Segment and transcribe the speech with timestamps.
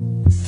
[0.00, 0.43] you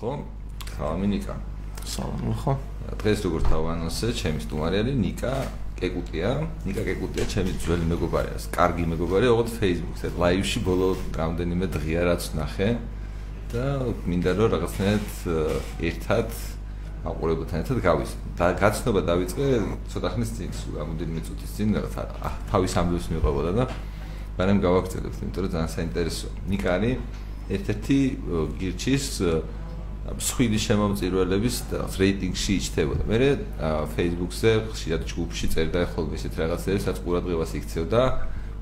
[0.00, 0.16] ხო?
[0.80, 1.34] სალამი ნიკა.
[1.84, 2.52] სალამი ხო?
[3.00, 5.32] დღეს როგორ თავანოსე, ჩემი სტუმარი არის ნიკა
[5.76, 6.30] კეკუტია.
[6.64, 10.88] ნიკა კეკუტია ჩემი ძველი მეგობარია, კარგი მეგობარია, ოღონდ Facebook-ზე ლაივში ბოლო
[11.20, 12.68] რამდენიმე დღეა რაც ნახე
[13.52, 13.64] და
[14.08, 15.08] მინდა რომ რაღაცნაირად
[15.84, 16.28] ერთად
[17.04, 18.10] აყურებელთან ერთად გავის.
[18.40, 19.44] და გაცნობა დავიწყე
[19.92, 22.02] ცოტა ხნის წინ, რამოდენიმე წუთის წინ რაღაცა
[22.48, 23.64] თავის ამბებს მიყვებოდა და
[24.36, 26.32] მაგრამ გავაგრძელებთ, იმიტომ რომ ძალიან საინტერესოა.
[26.48, 26.96] ნიკა არის
[27.50, 27.98] ერთ-ერთი
[28.60, 29.06] გირჩის
[30.18, 31.56] მსხვილი შემომწირველების
[32.00, 33.02] რეიტინგში იჩთებოდა.
[33.10, 33.16] მე
[33.94, 38.02] Facebook-ზე ხშირად ჯგუფში წერდა ხოლმე ესეთ რაღაცებს, რაც ყურადღებას იქცევდა,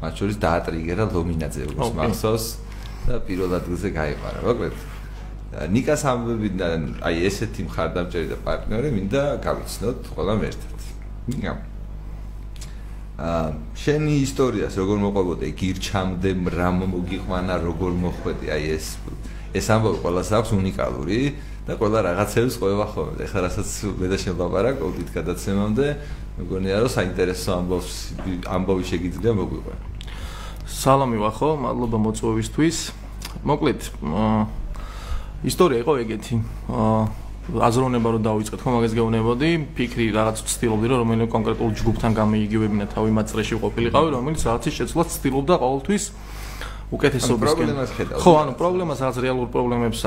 [0.02, 2.46] მათ შორის დაატრიგერა ლომინაძეების მახსოვს
[3.08, 4.38] და პირველ ადგილზე გაიყარა.
[4.48, 4.76] მოკლედ
[5.72, 10.78] ნიკას ამბებიდან აი ესეთი მხარდამჭერი და პარტნიორი მინდა გავიცნოთ ყველამ ერთად.
[11.32, 11.52] ნიკა
[13.19, 18.86] აა შენი ისტორიას როგორ მოყვებოდა გირჩამდე რა მოგიყვანა როგორ მოხვედი აი ეს
[19.54, 21.20] ეს ამბავი ყველას აქვს უნიკალური
[21.68, 23.20] და ყველა რაღაცებს ყובה ხოლმე.
[23.28, 23.68] ეხლა რასაც
[24.00, 25.86] მე და შენ ლაპარაკობდით გადაცემამდე,
[26.41, 27.92] მგონია რომ საინტერესო ამბავს
[28.48, 29.74] ამბავი შეგიძლია მოგვიყვე.
[30.69, 32.76] სალამი ვახო, მადლობა მოწვევისთვის.
[33.44, 33.80] მოკლედ,
[35.44, 36.34] ისტორია იყო ეგეთი.
[37.48, 43.10] აზროვნება რომ დავიწყეთ, ხო მაგას გეუბნებოდი, ფიქრი რაღაც ვცდილობდი რომ რომელიმე კონკრეტულ ჯგუფთან გამოიგივებინა თავი
[43.16, 46.04] მაწრეში ყოფილიყავი, რომელიც რაღაცის შეცვლას ვცდილობდა ყოველთვის.
[46.92, 47.69] უკეთესობისკენ.
[48.17, 50.00] ხო, ანუ პრობლემას რაც რეალურ პრობლემებს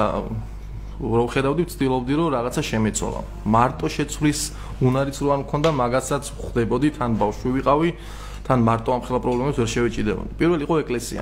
[1.01, 3.21] რო ხედავდი, ვცდილობდი რომ რაღაცა შემეწოლა.
[3.45, 4.39] მარტო შეცვლის
[4.85, 7.89] უნარიც რო არ მქონდა, მაგასაც ხვდებოდი, თან ბავშვი ვიყავი,
[8.45, 10.31] თან მარტო ამ ხელა პრობლემებს ვერ შევეჭიდებოდი.
[10.37, 11.21] პირველი იყო ეკლესია.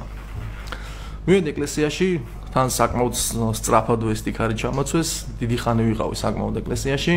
[1.28, 2.08] მივედი ეკლესიაში,
[2.50, 3.14] თან საკმაოდ
[3.56, 5.10] სწრაფად ვესტიქარი ჩამოცვეს,
[5.40, 7.14] დიდი ხანი ვიყავი საკმაოდ ეკლესიაში.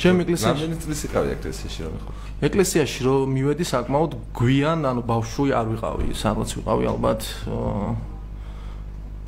[0.00, 2.29] ჩემ ეკლესიაში რამდენი წლის იყავი ეკლესიაში რომ ხო?
[2.40, 7.26] ეკლესიაში რომ მივედი საკმაოდ გვიან, ანუ ბავშვი არ ვიყავი, სადღაც ვიყავი ალბათ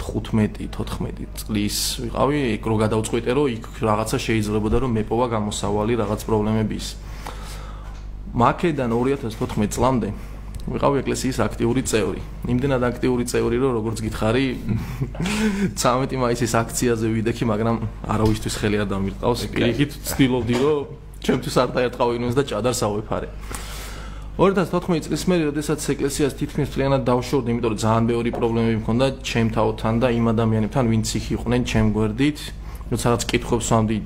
[0.00, 1.76] 15-14 წლის
[2.08, 6.86] ვიყავი, იქ რო გადავწყვიტე რომ იქ რაღაცა შეიძლებოდა რომ მეპოვა გამოსავალი რაღაც პრობლემების.
[8.32, 10.08] მაკედან 2014 წლამდე
[10.72, 12.20] ვიყავი ეკლესიის აქტიური წევრი.
[12.48, 14.46] იმდენად აქტიური წევრი, რომ როგორც გითხარი,
[15.82, 17.76] 13 მაისის აქციაზე ვიდექი, მაგრამ
[18.08, 19.40] არავისთვის ხელი არ დამირყავს.
[19.52, 23.28] პირიქით ვცდილობდი, რომ ჩემთვის არ დაერტყავინოს და ჭადარს ავეფარე.
[24.38, 29.94] 2014 წლის მერე, როდესაც ეკლესიას თითქმის მთლიანად დავშორდი, იმიტომ რომ ძალიან ბევრი პრობლემები მქონდა ჩემთაოთან
[30.02, 32.38] და იმ ადამიანებთან, ვინც იქ იყვნენ ჩემ გვერდით.
[32.92, 33.98] როცა რაც კითხობს ვამდი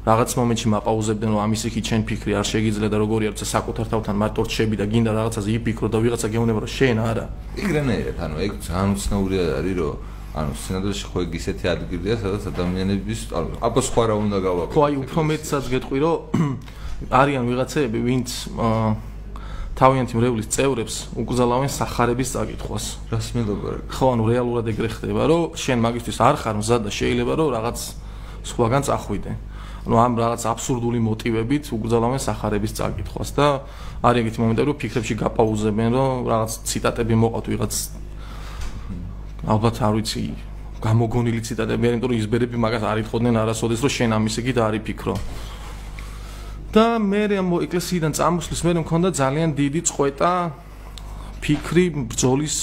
[0.00, 4.16] რაღაც მომენტში მაპაუზებდნენ რომ ამის იქი ჩემ ფიქრი არ შეგიძლია და როგორი არის საკუთარ თავთან
[4.16, 7.24] მარტო რჩები და გინდა რაღაცაზე იფიქრო და ვიღაცა გეუბნება რომ შენ არა
[7.60, 9.94] იგრენერეთ ანუ ეგ ძალიან უცნაური არის რომ
[10.30, 14.74] ანუ სინამდვილეში ხო ეგ ისეთი ადგილია, სადაც ადამიანების ანუ აბა სხვა რა უნდა გავაკეთო.
[14.78, 16.18] ხო, აი უფრო მეტსაც გეტყვი, რომ
[17.20, 18.28] არიან ვიღაცეები, ვინც
[19.80, 22.84] თავიანთი მრევლის წევრებს უკრძალავენ сахарების წაკითხვას.
[23.10, 23.80] რას მელობა რა?
[23.90, 27.78] ხო, ანუ რეალურად ეგრე ხდება, რომ შენ მაგისთვის არ ხარ მზად და შეიძლება რომ რაღაც
[28.44, 29.32] სხვაგან წახვიდე.
[29.88, 33.46] ანუ ამ რაღაც აბსურდული მოტივებით უკრძალავენ сахарების წაკითხვას და
[34.04, 37.74] არის ეგეთი მომენტები, რომ ფიქრებში გაპაუზებენ, რომ რაღაც ციტატები მოყავთ ვიღაც
[39.46, 40.24] ალბათ არ ვიცი
[40.80, 44.62] გამოგონილი ციტატები არის იმიტომ რომ ისბერები მაგას არ ითხოდნენ არასოდეს რომ შენ ამის იგი და
[44.68, 45.14] არის ფიქრო
[46.70, 50.32] და მე ამ ეკლესიიდან წამოსვლის მე მქონდა ძალიან დიდი წყვეტა
[51.40, 52.56] ფიქრი ბრძოლის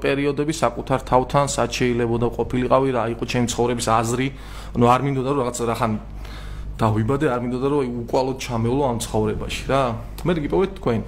[0.00, 4.28] პერიოდები საკუთარ თავთან სად შეიძლება და ყოფილიყავი რა იყო ჩემი ცხოვრების აზრი.
[4.78, 5.92] ანუ არ მინდოდა რომ რაღაც რახან
[6.78, 9.82] დავიბადე არ მინდოდა რომ უკვალოდ ჩამევლო ამ ცხოვრებაში რა.
[10.24, 11.00] მე გიპოვეთ თქვენ?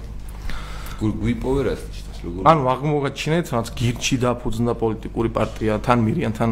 [0.99, 1.75] გვიპოვე რა
[2.17, 6.51] ანუ აღმოგაჩინეთ რაც გირჩი დაფუძნდა პოლიტიკური პარტია თან მირიანთან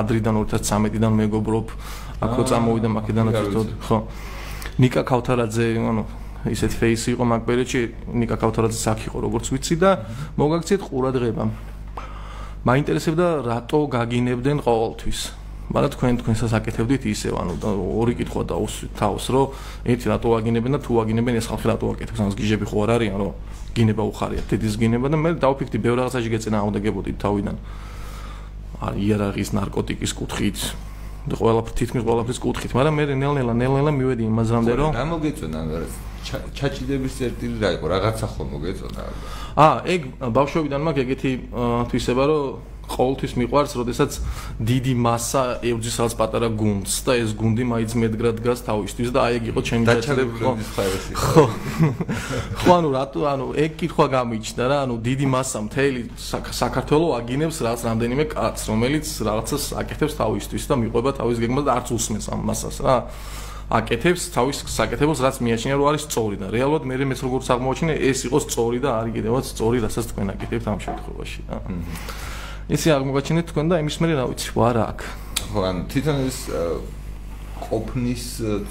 [0.00, 1.66] ადრიდან 2013-დან მეგობრობ
[2.26, 3.98] აქო წამოვიდა მაკედონიაში ხო.
[4.80, 6.04] ნიკა ქავთარაძე ანუ
[6.54, 7.80] ისეთ ფეისი იყო მაგ პერიოდში
[8.22, 9.90] ნიკა ქავთარაძე აქ იყო როგორც ვიცი და
[10.38, 11.44] მოგაქციეთ ყურადღება.
[12.66, 15.20] მაინტერესებდა რატო გაგინებდნენ ყოველთვის
[15.66, 17.52] მაგრამ თქვენ თქვენსაც აკეთებდით ისევ ანუ
[17.98, 19.46] ორი კითხვა დაუსვით თავს რომ
[19.90, 23.16] ერთი რატო აგინებენ და თუ აგინებენ ეს ხალხი რატო აკეთებს ანუ გიჟები ხო არ არიან
[23.18, 23.32] რომ
[23.76, 24.42] გინება უხარია?
[24.48, 27.56] დედის გინება და მე დავფიქრდი ბევრ რაღაცაში გეწენა აუნდაგებოდით თავიდან.
[28.76, 30.58] აი იერარქიის ნარკოტიკის კუთხით
[31.26, 35.60] და ყველა თითქმის ყველაფრის კუთხით მაგრამ მე ნელ-ნელა ნელ-ნელა მივედი იმაზრამდე რომ რა მოგეწონა
[36.26, 37.86] ჩაჭიდების წერტილი რა იყო?
[37.86, 39.00] რაღაცა ხომ მოგეწონა
[39.56, 40.00] აა ეგ
[40.36, 41.30] ბავშვობიდან მაქვს ეგეთი
[41.88, 42.44] თვისება რომ
[42.86, 44.10] ყოველთვის მიყვარს, როდესაც
[44.62, 49.32] დიდი მასა ევძის რაღაც პატარა გუნდს და ეს გუნდი მაინც მედგრად დგას თავისთვის და აი
[49.36, 50.44] ეგ იყო ჩემი დაჭერებული
[51.16, 51.44] ხო.
[52.62, 57.80] ხო, ანუ რატო, ანუ ეგ კითხვა გამიჩნდა რა, ანუ დიდი მასა მთელი საქართველოს აგინებს რაღაც
[57.90, 62.78] რამდენიმე კაცს, რომელიც რაღაცას აკეთებს თავისთვის და მიყვება თავის გეგმას და არც უსმენს ამ მასას
[62.86, 62.96] რა.
[63.66, 68.22] აკეთებს თავის საკეთებელს რაც მიაჩნია რომ არის სწორი და რეალურად მე მეც როგორც აღმოჩინე ეს
[68.30, 71.58] იყო სწორი და არის კიდევაც სწორი რასაც თქვენ აკეთებთ ამ შემთხვევაში რა.
[72.66, 75.00] ისე აღმოჩინეთ თქვენ და იმის მერე რა ვიცი, ვარა აქ.
[75.54, 76.38] ხო, ანუ თვითონ ეს
[77.66, 78.24] ყოფნის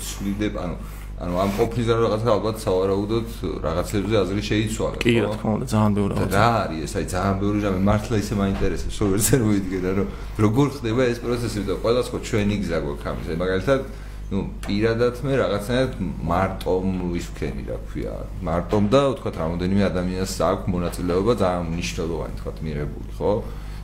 [0.03, 0.75] ცვლილება, ანუ
[1.15, 3.27] ანუ ამ ყოფნის რა რაღაცა ალბათ სავარაუდოდ
[3.63, 4.97] რაღაცებზე აზრი შეიცვალა.
[4.99, 6.35] კი, რა თქმა უნდა, ძალიან ბევრი რაღაცა.
[6.35, 6.93] რა არის ეს?
[6.99, 10.07] აი ძალიან ბევრი რამე მართლა ისე მაინტერესებს, რომ ვერცერ მოიდგე და რომ
[10.43, 13.27] როგორ ხდება ეს პროცესი და ყველას ხო ჩვენი გზა გვაქვს ამის.
[13.39, 13.81] მაგალითად
[14.25, 21.33] ну პირადად მე რაღაცნაირად მარტომ ვისქენი რა ქვია მარტომ და თქვა რამოდენიმე ადამიანს აქვს მონაწილეობა
[21.45, 23.31] ძალიან მნიშვნელოვანი თქვა მიღებული ხო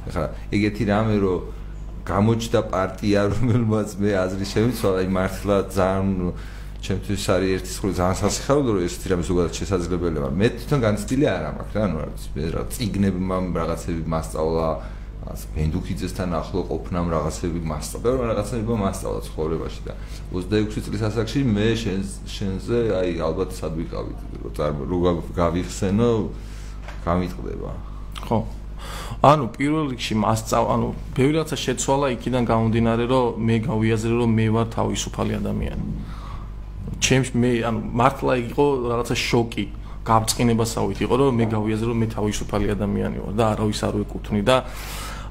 [0.09, 0.25] ეხლა
[0.55, 1.39] ეგეთი რამე რომ
[2.05, 6.33] გამოჩნდა პარტია რომელმაც მე აზრი შემიცვალა აი მართლა ძალიან
[6.81, 11.25] ჩემთვის არის ერთი სულ ძალიან სასიხარულო რომ ესეთი რამე ზოგადად შესაძლებელია მაგრამ მე თვითონ განცდილი
[11.29, 14.67] არ მაქვს რა ანუ რა რა ციგნები მამ რაღაცები მასწავლა
[15.21, 19.93] ას ბენდუქიძესთან ახლო ყოფნამ რაღაცები მასწავლა ბევრი რაღაცები მასწავლა ცხოვრებაში და
[20.33, 22.01] 26 წლის ასაკში მე შენ
[22.35, 24.19] შენზე აი ალბათ სად ვიყავით
[24.57, 26.09] რომ გავიხსენო
[27.05, 27.71] გამიტყდება.
[28.25, 28.37] ხო
[29.21, 34.45] ანუ პირველ რიგში მასწავ ანუ ბევრი რაცა შეცვალა იქიდან გამომდინარე რომ მე გავიაზრე რომ მე
[34.49, 35.85] ვარ თავისუფალი ადამიანი.
[37.05, 39.65] ჩემს მე ანუ მართლა იყო რაღაცა შოკი
[40.09, 44.55] გავწყინებასავით იყო რომ მე გავიაზრე რომ მე თავისუფალი ადამიანი ვარ და არავის არ ვეკუთვნი და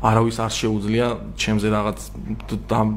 [0.06, 1.98] არავის არ შეუძლია ჩემზე რაღაც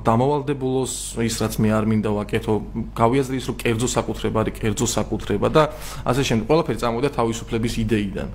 [0.08, 0.94] დამოვალდებულოს
[1.26, 2.54] ის რაც მე არ მინდა ვაკეთო.
[2.94, 5.64] გავიაზრე ის რომ კერძო საკუთრება არის კერძო საკუთრება და
[6.06, 6.46] ასე შემდეგ.
[6.54, 8.30] ყველაფერი წამოვიდა თავისუფლების იდეიდან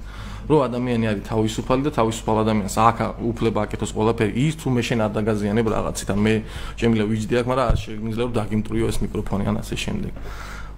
[0.49, 2.99] რომ ადამიანი არის თავისუფალი და თავისუფალ ადამიანს აქ
[3.31, 6.35] უფლება აკეთოს ყველაფერი ის თუ მე შენ არ დაგაზიანებ რაღაცით ან მე
[6.81, 10.13] შემიძლია ვიჯდი აქ მაგრამ არ შემიძლია რომ დაგიმტრიო ეს მიკროფონი ან ასე შემდეგ.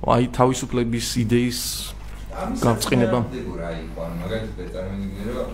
[0.01, 1.61] აი თავისუფლების იდეის
[2.65, 5.51] გავწყინება აი მაგალითად წარმოვიდგინე რომ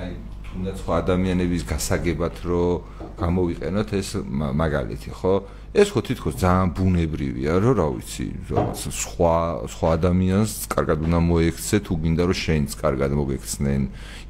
[0.00, 0.10] აი
[0.50, 2.82] თუნდაც ხო ადამიანების გასაგებად რომ
[3.22, 5.34] გამოვიყენოთ ეს მაგალითი ხო
[5.70, 9.34] ეს ხო თითქოს ძალიან ბუნებრივია, რომ რა ვიცი, რაღაც სხვა
[9.70, 13.82] სხვა ადამიანს კარგად უნდა მოექცე, თუ გინდა რომ შენც კარგად მოგექცნენ.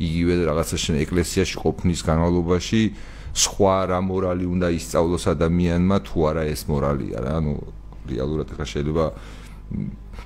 [0.05, 2.83] იგივე რაღაცა შენ ეკლესიაში ყოფნის განმავლობაში
[3.33, 7.33] სხვა რა მორალი უნდა ისწავლოს ადამიანმა, თუ არა ეს მორალია რა.
[7.41, 7.53] ანუ
[8.13, 9.05] რეალურად ახლა შეიძლება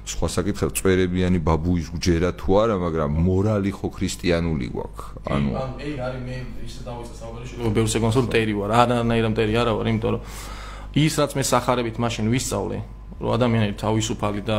[0.05, 5.05] სხვა საკითხი წვერებიანი ბაბუის გჯერა თუ არა, მაგრამ მორალი ხო ქრისტიანული გვაქვს.
[5.33, 6.37] ანუ ან ეგ არის მე
[6.69, 10.23] ისე დავიწყე საუბარი შეიძლება ბევრ სეკუნდს რომ ტერი ვარ, არანაირად ტერი არა ვარ, იმიტომ რომ
[11.01, 12.79] ის რაც მე სახარებით მაშინ ვისწავლე,
[13.25, 14.59] რომ ადამიანები თავისუფალი და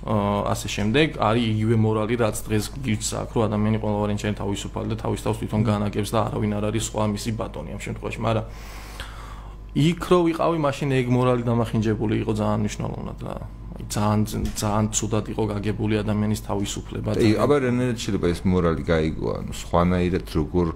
[0.00, 4.96] ასე შემდეგ, არის იგივე მორალი, რაც დღეს გიჩს აქვს, რომ ადამიანი ყოველგვარი ჩვენ თავისუფალი და
[4.96, 8.46] თავის თავს თვითონ განაგებს და არავინ არ არის სხვა მისი ბატონი ამ შემთხვევაში, მაგრამ
[9.76, 15.42] იქ რო ვიყავი, მაშინ ეგ მორალი დამახინჯებული იყო ძალიან მნიშვნელოვნად აი ძალიან ძალიან ცუდად იყო
[15.54, 20.66] გაგებული ადამიანის თავისუფლება და აი, აბა რენერად შეიძლება ეს მორალი გაიგო, ანუ სხვანაირად როგორ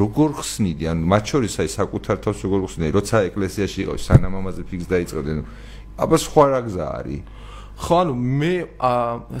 [0.00, 0.84] როგორ ხსნიდი?
[0.92, 2.92] ან მათ შორის აი საკუთარ თავს როგორ ხსნიდი?
[2.98, 5.32] როცა ეკლესიაში იყავი სანამ ამაზე ფიქს დაიწყებდი
[6.00, 7.22] აბა სხვა რა გზა არის?
[7.80, 8.54] ხო ანუ მე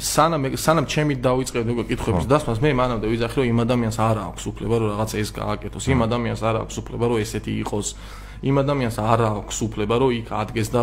[0.00, 4.44] სანამ სანამ ჩემი დავიწყებდი უკვე კითხების დასმას მე მანამდე ვიზახი რომ იმ ადამიანს არ აქვს
[4.50, 7.88] უფლება რომ რაღაც ეს გააკეთოს იმ ადამიანს არ აქვს უფლება რომ ესეთი იყოს
[8.40, 10.82] იმ ადამიანს არ აქვს უფლება რომ იქ ადგეს და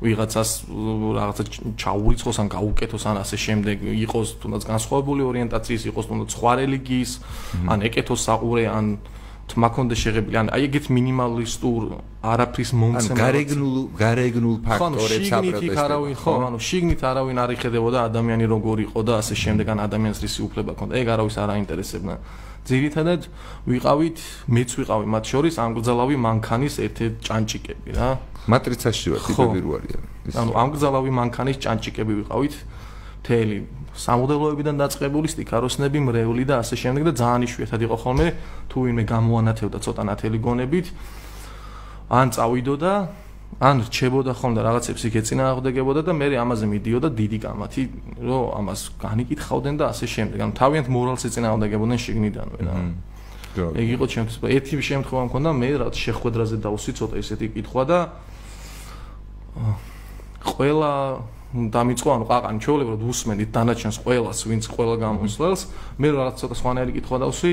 [0.00, 0.50] ვიღაცას
[1.20, 1.42] რაღაცა
[1.76, 3.76] ჩაურიცხოს ან გაუკეთოს ან ასე შემდეგ.
[4.08, 7.12] იყოს თუნდაც განსხვავებული ორიენტაციის იყოს თუნდაც სხვა რელიგიის
[7.68, 8.86] ან ეკეთოს საყურე ან
[9.50, 11.82] თმაქონდე შეღებილი ან აი ეგეთ მინიმალისტურ
[12.22, 16.34] არაფრის მომცემ ან გარეგნულ გარეგნულ ფაქტორებს აპროტესტებს ხო არავინ ხო.
[16.48, 20.70] ანუ შიგნით არავინ არ იხედებოდა ადამიანი როგორ იყო და ასე შემდეგ ან ადამიანს რისი უფლება
[20.78, 20.92] ჰქონდა.
[21.02, 22.14] ეგ არავის არ აინტერესებდა
[22.70, 23.22] ძირითადად
[23.66, 24.18] ვიყავით
[24.54, 28.10] მეც ვიყავი მათ შორის ამგზალავი მანქანის ერთ-ერთ ჭანჭიკები რა.
[28.48, 30.02] მატრიცაში ვარ ტიპები რო არიან
[30.40, 32.54] ანუ ამგზალავი მანქანის ჭანჭიკები ვიყავით
[33.26, 33.58] თელი
[34.00, 38.26] სამოდელოებიდან დაწყებული სტიქაროსნები მრევლი და ასე შემდეგ და ძალიან იშვიათად იყო ხოლმე
[38.70, 40.86] თუ ვინმე გამოანათებდა ცოტა ნათელი გონებით
[42.10, 42.92] ან წავიდოდა
[43.58, 47.82] ან რჩებოდა ხოლმე და რაღაცებს იქ ეწინააღმდეგებოდა და მე ამაზე მიდიოდა დიდი კამათი
[48.22, 50.38] რომ ამას განიკითხავდნენ და ასე შემდეგ.
[50.40, 52.74] ანუ თავიანთ მორალს ეწინააღმდეგებოდნენ შიგნიდანვე რა.
[53.50, 57.98] ეგ იყო ჩემთვის ერთი შემთხვევა მქონდა მე რაც შეხვედრაზე დავსვი ცოტა ესეთი კითხვა და
[60.54, 60.92] ყველა
[61.50, 65.60] დამიწყო ანუ ყაყანი ჩაოლებრად უსმენით დანაჩენს ყველას ვინც ყველა გამოსვლელს
[65.98, 67.52] მე რაღაც ცოტა სხვანაირი კითხვა დავსვი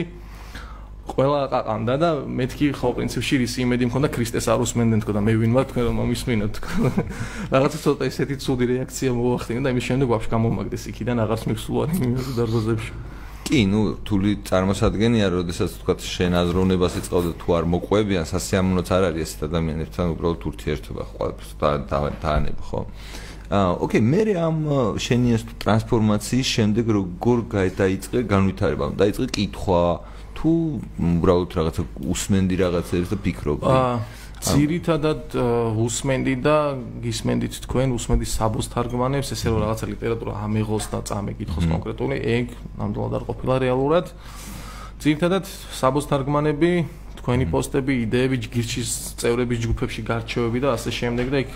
[1.08, 5.34] ყველა ყაყანდა და მეთქი ხო პრინციპში რის იმედი მქონდა ქრისტეს არ უსმენდნენ თქო და მე
[5.40, 6.72] ვინ ვარ თქვენ რომ მომისმინოთ თქო
[7.56, 12.34] რაღაცა ცოტა ესეთი ცუდი რეაქცია მოახდინა და იმის შემდეგ ვაფშე გამომაგდეს იქიდან აღარც მიხსულანი იმის
[12.38, 12.92] დარბაზებში
[13.48, 19.24] კი, ნუ თული წარმოსადგენია, როდესაც თქვა შენ აზროვნებას იწყავდა თუ არ მოყვებიან, სასიამოვნოც არ არის
[19.24, 22.82] ეს ადამიანებთან უბრალოდ ურთიერთობა ყველაფერს და დაანებ, ხო?
[23.48, 24.58] აა, ოკეი, მე ამ
[25.00, 27.38] შენი ეს ტრანსფორმაციის შემდეგ როგორ
[27.80, 28.86] დაიწყე განვითარება?
[29.00, 29.84] დაიწყე კითხვა
[30.48, 30.54] თუ
[31.18, 33.68] უბრალოდ რაღაცა უსმენდი რაღაცებს და ფიქრობდი?
[33.68, 33.96] აა
[34.38, 35.34] ძირითადად
[35.82, 36.58] უსმენდი და
[37.04, 42.16] გისმენდით თქვენ უსმენდი საბოს თარგმანებს ესე რომ რაღაცა ლიტერატურა ამეღოს და წამეკითხოს კონკრეტული.
[42.22, 42.46] ეგ
[42.78, 44.06] ნამდვილად არ ყოფილა რეალურად.
[45.02, 46.72] ძირითადად საბოს თარგმანები
[47.18, 48.90] თქვენი პოსტები იდეები ჯგირჩის
[49.20, 51.50] წევრების ჯგუფებში გარჩევები და ასე შემდეგ და იქ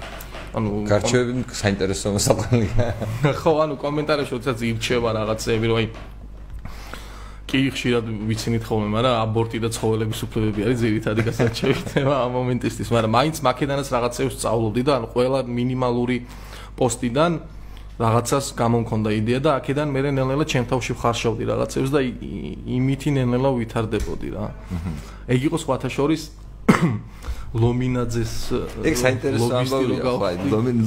[0.58, 2.88] ანუ გარჩევები საინტერესო მოსაყენია
[3.40, 5.88] ხო ანუ კომენტარებში როდესაც ირჩევა რაღაცები რომ აი
[7.52, 12.88] კი ხშირად ვიცინით ხოლმე, მაგრამ აბორტი და ცხოველების უფლებები არის ძირითადი გასაჩევი თემა ამ მომენტისთვის,
[12.96, 16.18] მაგრამ მაინც მაკედანას რაღაცებს სწავლობდი და ანუ ყველა მინიმალური
[16.80, 17.32] პოსტიდან
[18.02, 24.30] რაღაცას გამომქონდა იდეა და აქედან მე ნელ-ნელა ჩემ თავში ვხარშავდი რაღაცებს და იმითი ნელ-ნელა ვითარდებოდი
[24.32, 24.46] რა.
[25.28, 26.22] ეგ იყო სხვათა შორის
[27.52, 28.34] ლომინაძეს
[28.88, 30.36] ეგ საინტერესო ამბავია ხო აი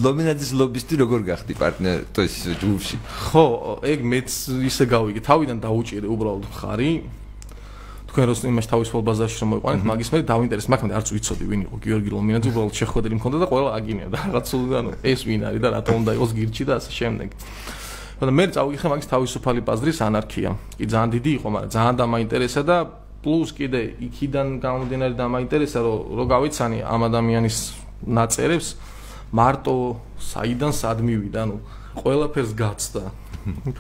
[0.00, 2.96] ლომინაძეს ლობისტი როგორ გახდი პარტნიორი თუ ეს ჯგუფში?
[3.04, 3.44] ხო
[3.84, 4.30] ეგ მეც
[4.64, 5.20] ისე გავიგე.
[5.28, 6.92] თავიდან დაუჭირე უბრალოდ ხარი
[8.08, 11.76] თქვენ როს იმაში თავისუფალ ბაზარში რომ მოიყვანეთ მაგის მე დავინტერესდა მაგრამ არც ვიცოდი ვინ იყო
[11.84, 15.68] გიორგი ლომინაძე უბრალოდ შეხვედრი მქონდა და ყველა აგინია და რაღაც ანუ ეს ვინ არის და
[15.76, 17.28] რატომ უნდა იყოს გირჩი და ასე შემდეგ.
[18.24, 20.50] და მე წავიღე მაგის თავისუფალი ბაზრის ანარქია.
[20.80, 22.76] კი ძალიან დიდი იყო მაგრამ ძალიან დამაინტერესა და
[23.24, 27.58] პლუს კიდე იქიდან გამომდინარე და მაინტერესა რომ რო გავიცანი ამ ადამიანის
[28.04, 28.68] ნაწერებს
[29.32, 29.74] მარტო
[30.20, 31.38] საიდან სად მივიდა?
[31.48, 31.56] ანუ
[32.04, 33.02] ყველაფერს გაცდა.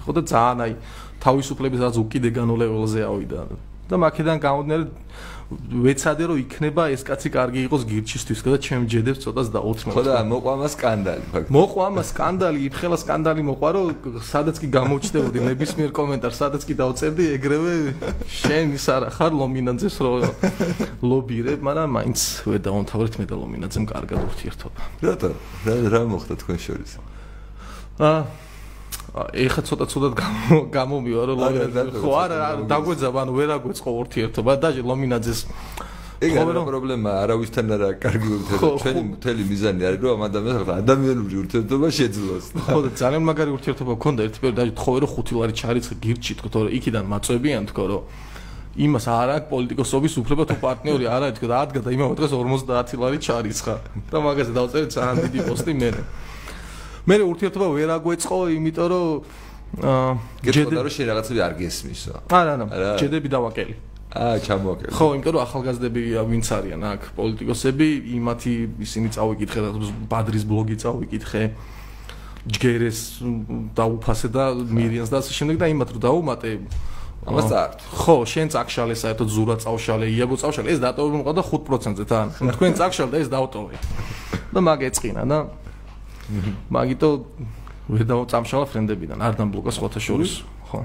[0.04, 0.72] ხო და ძალიან აი
[1.20, 3.40] თავისუფლების რაც უკიდე განოლეველზე ავიდა.
[3.84, 4.84] და მაქედან გამომდინარე
[5.52, 9.90] ვეცადე რომ იქნება ეს კაცი კარგი იყოს გირჩისთვის და ჩემ ჯედებს ცოტას დაუთმო.
[9.92, 11.52] ხო და მოყვამა სკანდალი ფაქტობრივად.
[11.52, 13.86] მოყვამა სკანდალი, იფხელა სკანდალი მოყვა რომ
[14.24, 17.74] სადაც კი გამოჩნდებოდი ნებისმიერ კომენტარს, სადაც კი დავწერდი ეგრევე
[18.24, 20.12] შენ ის არა ხარ ლომინაძეს რო
[21.04, 24.80] ლობირებ, მაგრამ მაინც ვერ დავამთავრეთ მე და ლომინაძემ კარგად ურთიერთობა.
[25.04, 25.30] რატო?
[25.68, 26.92] რა რა მოხდა თქვენ შორის?
[28.00, 28.43] აა
[29.14, 30.14] ეხა ცოტა ცუდად
[30.74, 35.40] გამომივა რომ ლომინაძე ხო არა დაგვეძაბ ანუ ვერ აგვეწყო ურთიერთობა და ლომინაძეს
[36.24, 41.34] ეგ არა პრობლემა არავისთან არა კარგი ურთიერთობა ჩვენი მთელი მიზანი არის რომ ამ ადამიანს ადამიანური
[41.42, 42.44] ურთიერთობა შეძლოს.
[42.74, 46.32] ხო და ძალიან მაგარი ურთიერთობა გქონდა ერთი პერიოდი და თხოვე რომ ხუთი ლარი ჩარიცხე გირჩი
[46.38, 48.02] თქო რომ იქიდან მაწვევიან თქო რომ
[48.74, 52.98] იმას არ აქვს პოლიტიკოსობის უფლება თუ პარტნიორი არა თქო და ადგა და იმავე დღეს 50
[53.02, 53.74] ლარი ჩარიცხა.
[54.10, 55.90] და მაგაზე დავწერე ძალიან დიდი პოსტი მე
[57.04, 59.08] მე ურთიერთობა ვერ აგვეწყო, იმიტომ რომ
[59.74, 60.12] აა
[60.44, 62.14] გეტყოდა რომ შენ რაღაცები არ გესმისო.
[62.30, 63.74] არა, არა, ჯედები დავაკელი.
[64.14, 64.92] აა, ჩამოაკელი.
[64.94, 68.52] ხო, იმიტომ რომ ახალგაზრდები ვინც არიან აქ პოლიტიკოსები, იმათი
[68.86, 69.70] ისინი წავიკითხე და
[70.06, 71.42] ბადრის ბლოგი წავიკითხე.
[72.44, 73.00] ჯგერეს
[73.74, 76.50] დაუფასე და მირიანს და ასე შემდეგ და იმათ რომ დაუმატე
[77.24, 77.78] ამას წართ.
[78.04, 82.26] ხო, შენ წაკშალე საერთოდ ზურა წავშალე, იაგო წავშალე, ეს დატოვებული მყავდა 5%-ზე თან.
[82.52, 83.76] თქვენ წაკშალე და ეს დავტოვე.
[84.54, 85.38] და მაგეწყინა და
[86.72, 87.08] მაგიტო
[87.84, 90.32] ვერ დავწამშალა ფრენდებიდან არ დამბლოკა სხვათა შორის
[90.70, 90.80] ხო.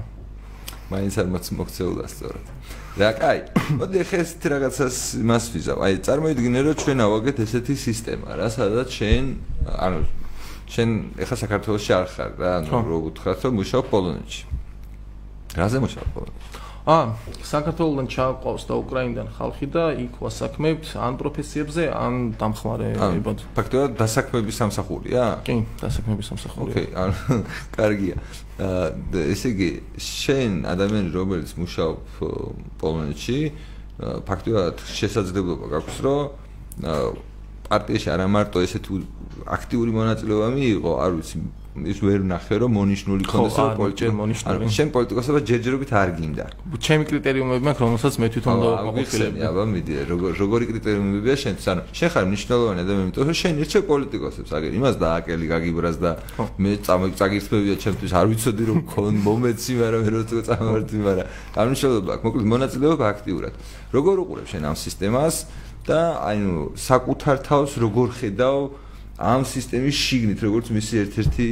[0.90, 2.46] მაინც არ მოქცეულა სწორად
[3.00, 3.40] რა კაი
[3.78, 5.78] მოდი ხე ეს რაღაცას იმას ვიზავ.
[5.86, 9.24] აი წარმოიდგინე რომ ჩვენ ავაგეთ ესეთი სისტემა რა სადაც შენ
[9.70, 10.00] ანუ
[10.70, 10.88] შენ
[11.24, 14.42] ეხა საქართველოსში არ ხარ რა ანუ რო უთხრათ რომ მუშაობ პოლონეთში.
[15.56, 17.14] რაზე მუშაობ პოლონეთში ა
[17.46, 23.38] საქართველოსთან ჩააყავს და უკრაინიდან ხალხი და იქ ვასაქმებთ ან პროფესიებზე ან დამხმარეებად.
[23.54, 25.24] ფაქტობრივად დასაქმების სამსახურია?
[25.46, 26.74] კი, დასაქმების სამსახურია.
[26.74, 27.10] ოკეი, ან
[27.78, 28.16] კარგია.
[28.58, 29.70] აა ესე იგი,
[30.02, 31.98] შენ ადამიანი რომელიც მუშაობ
[32.82, 33.38] პოლონეთში,
[34.00, 36.18] ფაქტობრივად შესაძლებლობა გაქვს, რომ
[37.70, 39.00] პარტიაში არა მარტო ესეთი
[39.46, 41.36] აქტიური მონაწილეობა მიიღო, არ ვიცი,
[41.70, 44.66] ის ვერ ნახე რომ მონიშნული ქონდეს რომ პოლიტიკა მონიშნული.
[44.74, 46.44] შენ პოლიტიკოსობა ჯერჯერობით არ გინდა.
[46.82, 49.32] ჩემი კრიტერიუმები მაქვს, რომელსაც მე თვითონ დავაყოლებ.
[49.38, 51.66] აბა მიდი, როგორ როგორი კრიტერიუმებია შენთვის?
[51.70, 56.10] ანუ შენ ხარ მნიშვნელოვანი ადამიანი, იმიტომ რომ შენ ირჩევ პოლიტიკოსებს, აგერ იმას დააკელი გაგიბრას და
[56.58, 56.70] მე
[57.20, 62.24] წაგირწმებია ჩემთვის, არ ვიცოდი რომ ქონ მომეცი, მაგრამ როცა წამოვარდი, მაგრამ განსხვავება აქვს.
[62.26, 63.54] მოკლედ მონაწილეობა აქტიურად.
[63.94, 65.34] როგორ უყურებ შენ ამ სისტემას
[65.86, 68.58] და აი ნუ საკუთარ თავს როგორ ხედავ
[69.20, 71.48] ამ სისტემის შიგნით როგორც მისი ერთ-ერთი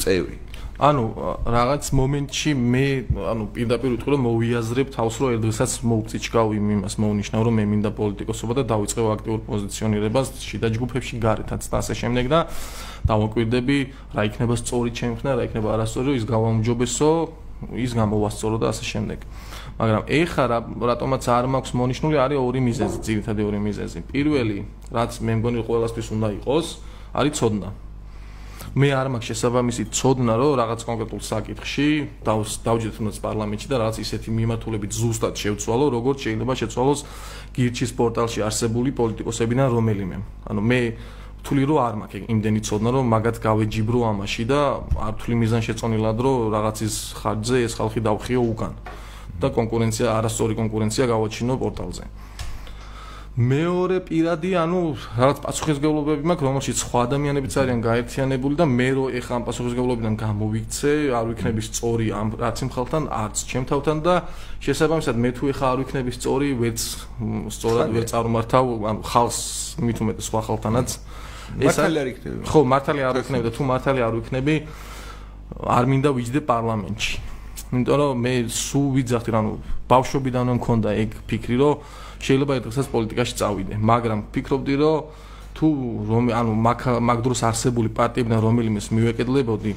[0.00, 0.36] წევრი.
[0.80, 1.02] ანუ
[1.44, 2.84] რაღაც მომენტში მე
[3.28, 7.90] ანუ პირდაპირ ვიტყვი რომ მოვიაზრებ თავს რომ ერთდღესაც მოვწიჩკავ იმ იმას მოვნიშნავ რომ მე მინდა
[8.00, 12.40] პოლიტიკოსობა და დავიწყებ აქტიურ პოზიციონირებას შიდა ჯგუფებში გარეთაც და ასე შემდეგ და
[13.12, 13.76] დავაკვირდები
[14.16, 17.10] რა იქნება სწორი ჩემს და რა იქნება არასწორი ის გავამჯობესო
[17.76, 19.18] ის გამოვასწორო და ასე შემდეგ.
[19.78, 20.44] მაგრამ ეხა
[20.90, 23.98] რატომაც არ მაქვს მონიშნული არის ორი მიზეზი, ძირითადი ორი მიზეზი.
[24.10, 24.58] პირველი,
[24.90, 26.66] რაც მე მგონი ყველასთვის უნდა იყოს,
[27.14, 27.68] არის ცოდნა.
[28.70, 31.88] მე არ მაქვს შესაბამისი ცოდნა, რომ რაღაც კონკრეტულ საკითხში
[32.22, 37.00] დავჯდეთ უნდა პარლამენტში და რაღაც ისეთი მიმართულებით ზუსტად შევცვალო, როგორც შეიძლება შეცვალოს
[37.56, 40.16] გირჩის პორტალში არსებული პოლიტიკოსებიდან რომელიმე.
[40.50, 40.80] ანუ მე
[41.40, 44.60] თვლი რომ არ მაქვს იმდენი ცოდნა რომ მაგათ გავეჯიბრო ამაში და
[45.06, 48.72] არ თვლი მიზან შეწონილად რომ რაღაცის ხარჯზე ეს ხალხი დავხიო უკან
[49.42, 52.04] და კონკურენცია არასწორი კონკურენცია გავაჩინო პორტალზე
[53.40, 54.80] მეორე პირადი ანუ
[55.16, 60.92] რაღაც პასუხისგებლობები მაქვს რომელშიც სხვა ადამიანებიც არიან გაერთიანებული და მე რო ეხა ამ პასუხისგებლობიდან გამოვიქცე
[61.14, 64.14] არ ვიქნები სწორი ამ რაც იმ ხალხთან არც ჩემთავთან და
[64.66, 66.80] შესაბამისად მე თუ ეხა არ ვიქნები სწორი ვერც
[67.54, 69.40] სწორად ვერ წარმართავ ანუ ხალხს
[69.78, 70.88] მით უმეტეს სხვა ხალხთანაც
[71.58, 72.44] მართალი არ იქნება.
[72.46, 74.54] ხო, მართალი არ იქნება და თუ მართალი არ ვიქნები,
[75.66, 77.29] არ მინდა ვიჯდე პარლამენტში.
[77.70, 79.50] იმიტომ რომ მე სულ ვიძახდი, ანუ
[79.86, 81.74] ბავშვობიდანვე მქონდა ეგ ფიქრი, რომ
[82.18, 84.98] შეიძლება დღესაც პოლიტიკაში წავიდე, მაგრამ ფიქრობდი, რომ
[85.54, 85.66] თუ
[86.10, 89.72] რომ ანუ მაგ მაგ დროს არსებული პარტიებიდან რომელიმეს მივეკედლებოდი,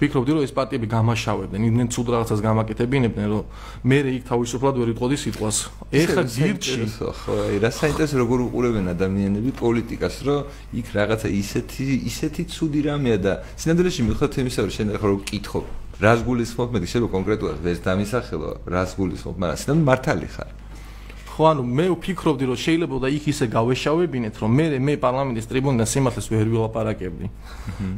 [0.00, 3.44] ვფიქრობდი რომ ეს პარტიები გამაშავებდნენ, იმენ ცუდ რაღაცას გამაკეთებინებდნენ, რომ
[3.84, 5.56] მე იქ თავისუფლად ვერ იტყოდი სიტყვას.
[5.92, 10.40] ეხლა გირჩი ხო, აი რა საინტერესო როგორ უყურებენ ადამიანები პოლიტიკას, რომ
[10.72, 15.60] იქ რაღაცა ისეთი ისეთი ცუდი რამეა და სინამდვილეში მიხვდეთ იმისა, რომ შენ ახლა რო კითხო,
[16.00, 20.50] რას გულისხმობ მე შეიძლება კონკრეტულად ვერ დამისახელო, რას გულისხმობ, მაგრამ სინამდვილეში მართალი ხარ.
[21.30, 25.88] ხო ანუ მე ვფიქრობდი რომ შეიძლება და იქ ისე გავეშავებინეთ რომ მე მე პარლამენტის ტრიბუნიდან
[25.88, 27.26] სიმართლეს ვერ ვილაპარაკებდი.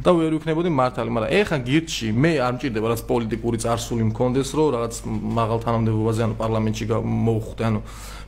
[0.05, 4.67] და ვერ ვიქნებოდი მართალი მაგრამ ეხა გირჩი მე არ მჭირდება რაც პოლიტიკური წარსული მქონდეს რომ
[4.75, 4.93] რაღაც
[5.39, 6.85] მაღალ თანამდებობაზე ანუ პარლამენტში
[7.27, 7.79] მოვხვდე ანუ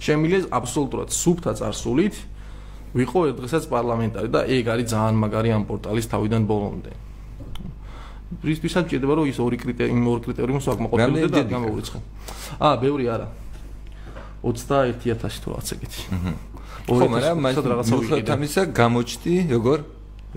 [0.04, 2.16] შემიძლია აბსოლუტურად სუფთა წარსულით
[2.96, 6.92] ვიყო დღესაც პარლამენტარი და ეგ არის ძალიან მაგარი ამ პორტალის თავიდან ბოლომდე
[8.46, 12.00] რის ვისაც ჭირდება რომ ის ორი კრიტერიუმი ორი კრიტერიუმი საკმაყოფილო და გამოურიცხე
[12.60, 13.28] აა ბევრი არა
[14.46, 16.02] 21000 თუ რაღაც ეგეთი.
[16.14, 16.34] აჰა.
[16.86, 18.30] ხო, მაგრამ მაგ რაღაცა ვიყიდე.
[18.36, 19.80] ამისა გამოჩდი, როგორ?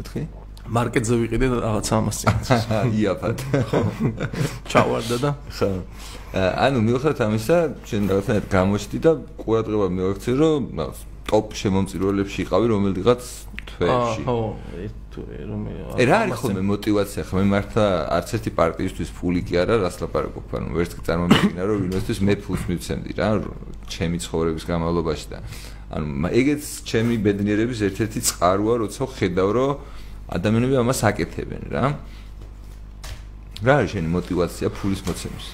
[0.00, 0.22] მეთქი?
[0.68, 2.32] მარკეტზე ვიყიდე რაღაც ამას წინ.
[3.00, 3.36] იაფად.
[4.72, 5.30] ჩავარდა და.
[5.52, 5.68] ხო.
[6.32, 9.12] ანუ მიუხედავად ამისა, შენ რაღაცნაირად გამოჩდი და
[9.44, 10.60] ყურადღება მივაქცე, რომ
[11.28, 13.22] ტოპ შემომწირველებში იყავი რომელიღაც
[13.68, 14.22] თვეში.
[14.24, 14.36] ხო,
[15.12, 17.84] თუ რომელი რა არის ხოლმე мотивация ხა მე მართლა
[18.16, 20.46] არც ერთი პარტიისთვის ფული კი არა რას ლაპარაკობ?
[20.58, 23.28] ანუ ვერც კი წარმომედგინა რომ ვინმესთვის მე ფულს მივცემდი რა
[23.88, 25.38] ჩემი ცხოვრების განმავლობაში და
[25.88, 29.70] ანუ ეგეც ჩემი ბედნიერების ერთ-ერთი წყაროა როცა ხედავ რომ
[30.28, 31.84] ადამიანები ამას აკეთებენ რა.
[33.64, 35.46] რა არის შენი мотивация ფულის მოცემის?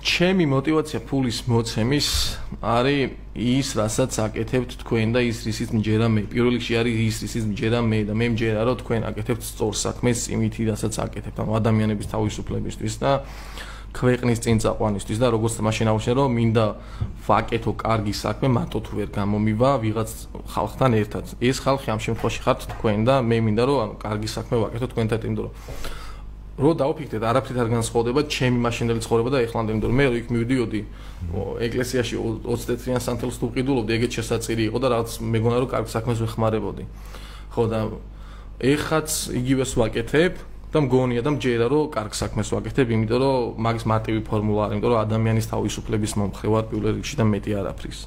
[0.00, 2.08] ჩემი мотиваცია ფულის მოცემის
[2.64, 6.22] არის ის, რასაც აკეთებთ თქვენ და ის, რისიც მჯერა მე.
[6.32, 10.18] პირველ რიგში არის ის, რისიც მჯერა მე და მე მჯერა, რომ თქვენ აკეთებთ სწორ საქმეს,
[10.32, 13.10] იმითი, რასაც აკეთებთ, ანუ ადამიანების თავისუფლებისთვის და
[13.90, 16.66] ქვეყნის წინ წაყვანისთვის და როგორც მაშინ აღნიშნე, რომ მინდა
[17.26, 20.10] ვაკეთო კარგი საქმე, მარტო თუ ვერ გამომივა ვიღაც
[20.54, 21.24] ხალხთან ერთად.
[21.42, 25.16] ეს ხალხი ამ შემთხვევაში ხართ თქვენ და მე მინდა რომ ანუ კარგი საქმე ვაკეთო თქვენთან
[25.18, 25.54] ერთად, იმიტომ რომ
[26.60, 30.80] რო დაუფიქრეთ, არაფრით არ განსხვავდება ჩემი მაშინდელი ცხოვრება და ეხლანდელი, იმიტომ რომ მე იქ მივდიოდი
[31.64, 36.84] ეკლესიაში 21-იან სანთელს თუ ვყიდულობდი, ეგეც შესაძლებელი იყო და რაღაც მეგონა რომ კარგ საქმეს ვეხმარებოდი.
[37.54, 37.78] ხო და
[38.60, 39.08] ეხაც
[39.40, 40.34] იგივეს ვაკეთებ,
[40.70, 44.90] და მგონია და მჯერა რომ კარგ საქმეს ვაკეთებ, იმიტომ რომ მაგის მარტივი ფორმულა არის, იმიტომ
[44.94, 47.98] რომ ადამიანის თავისუფლების მომხრე ვარ პირველ რიგში და მეტი არაფრის.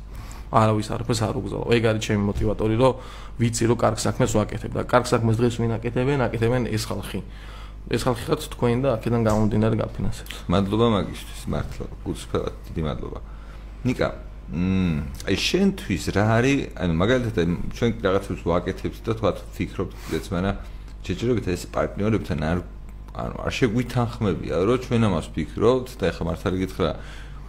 [0.53, 1.67] არავის არაფერს არ უგზავნო.
[1.75, 2.93] ეგ არის ჩემი мотиваტორი, რომ
[3.41, 7.19] ვიცი რომ კარგ საქმეს ვაკეთებ და კარგ საქმეს დღეს ვინ აკეთებენ, აკეთებენ ეს ხალხი.
[7.91, 10.35] ეს ხალხი ხართ თქვენ და აქედან გამომდინარე გაფინანსებს.
[10.47, 13.19] მადლობა მაგისთვის, მართლა გულწრფელად დიდი მადლობა.
[13.83, 14.07] ნიკა,
[14.53, 17.35] მმ, აი შენთვის რა არის, ანუ მაგალითად
[17.75, 20.51] ჩვენ რაღაცებს ვაკეთებთ და თქვა ფიქრობთ ეს მანა
[21.03, 22.59] შეჭირებით ეს პარტნიორებთან არ
[23.13, 26.89] ანუ არ შეგვითანხმებია რომ ჩვენ ამას ფიქრობთ და ეხლა მართალი გითხრა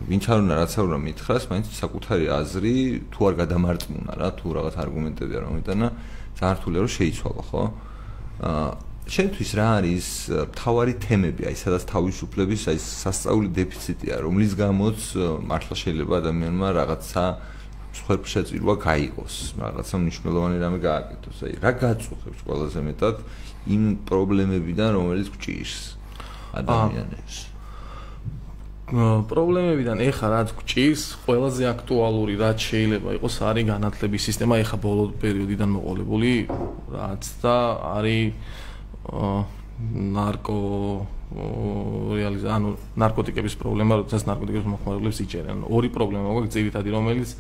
[0.04, 2.74] ვინც არ უნდა რაც არ უნდა მითხრას, მაინც საკუთარი აზრი
[3.14, 5.86] თუ არ გადამარწმუნა რა, თუ რაღაც არგუმენტები არ მომიტანა,
[6.34, 7.62] ძალიან რთულია რომ შეიცვალო, ხო?
[8.44, 8.68] აა
[9.04, 10.06] შენთვის რა არის
[10.56, 14.98] თავარი თემები, აი სადაც თავისუფლების აი სასწაული დეფიციტია, რომლის გამოც
[15.44, 17.24] მართლა შეიძლება ადამიანმა რაღაცა
[17.94, 21.38] სხვერფშეწირვა გაიგოს, რაღაცა მნიშვნელოვანი რამე გააკეთოს.
[21.46, 23.16] აი რა გაწუხებს ყველაზე მეტად
[23.70, 25.76] იმ პრობლემებიდან, რომელიც გჭირს
[26.58, 27.36] ადამიანებს?
[29.30, 35.70] პრობლემებიდან ეხა რაც გჭირს, ყველაზე აქტუალური რაც შეიძლება იყოს არის განათლების სისტემა, ეხა ბოლო პერიოდიდან
[35.76, 36.32] მოყოლებული,
[36.92, 37.56] რაც და
[37.96, 38.32] არის
[40.14, 40.58] ნარკო
[42.14, 42.68] რეალიზა ანუ
[43.00, 45.64] ნარკოტიკების პრობლემა, როდესაც ნარკოტიკების მოხმარებლებს იჭერენ.
[45.66, 47.30] ორი პრობლემა მოგვაქვს ძირითადი, რომელიც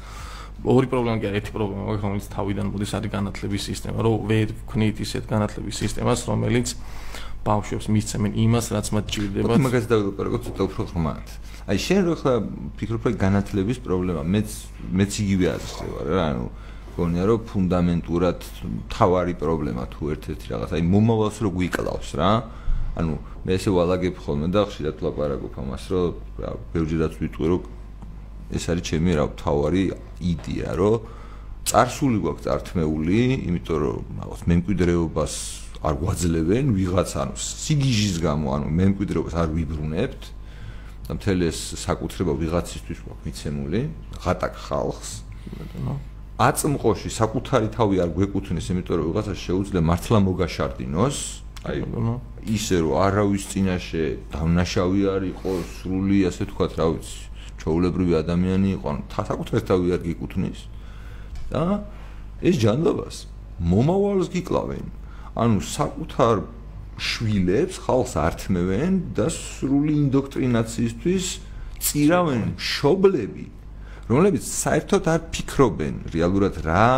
[0.64, 4.48] ორი პრობლემა კი არა, ერთი პრობლემა მოგვაქვს, რომელიც თავიდან მოდის არის განათლების სისტემა, რომ ვერ
[4.64, 6.68] ვქნით ისეთ განათლების სისტემას, რომელიც
[7.44, 9.56] ბავშვებს მისცემენ იმას, რაც მათ ჭირდება.
[9.60, 11.26] მაგას დავიწყო ცოტა უფრო ხმათ.
[11.64, 12.32] აი შენ რო ხა
[12.76, 14.48] ფიქრობ რა განათლების პრობლემა, მეც
[14.90, 15.72] მეც იგივე არის
[16.08, 16.44] რა, ანუ
[16.94, 18.38] გონია რომ ფუნდამენტურად
[18.94, 22.30] თავარი პრობლემა თუ ერთ-ერთი რაღაც, აი მომავალს რო გვიკლავს რა.
[22.94, 27.62] ანუ მე ესე ვალაგებ ხოლმე და ხშირად ლაპარაკობ ამას, რომ რა, ბევრჯერაც ვიტყვი რომ
[28.54, 29.84] ეს არის ჩემი რა თავარი
[30.22, 30.94] იდეა, რომ
[31.66, 35.34] წარსული გვაქვს წართმეული, იმიტომ რომ რაღაც მემკვიდრეობას
[35.84, 40.22] არ გვაძლევენ ვიღაც ანუ სიგიჟის გამო, ანუ მემკვიდრეობას არ ვიბრუნებთ.
[41.04, 43.80] და მთელი ეს საკუთრება ვიღაცისთვის გვაქვს მიცემული,
[44.24, 45.10] ღატაკ ხალხს.
[46.34, 51.18] აწმყოში საკუთარი თავი არ გვეკუთვნის, იმიტომ რომ ვიღაცა შეუძლია მართლა მოგაშარდინოს.
[51.64, 51.78] აი,
[52.50, 57.20] ისე რომ არავის წინაშე დავნაშავი არ იყოს, სრული ასე თქვა, რა ვიცი,
[57.62, 60.60] ჩაულებრივი ადამიანი იყო, ანუ საკუთარ თავი არ გიკუთვნის.
[61.54, 61.86] და
[62.42, 63.16] ეს ჯანდაბას
[63.62, 64.86] მომავალს გიკლავენ.
[65.38, 66.36] ანუ საკუთარ
[66.98, 71.26] შვილებს ხალხს ართმევენ და სრული ინდოქტრინაციისთვის
[71.84, 73.53] წირავენ შობლები,
[74.08, 76.88] რომლებიც საერთოდ არ ფიქრობენ რეალურად რა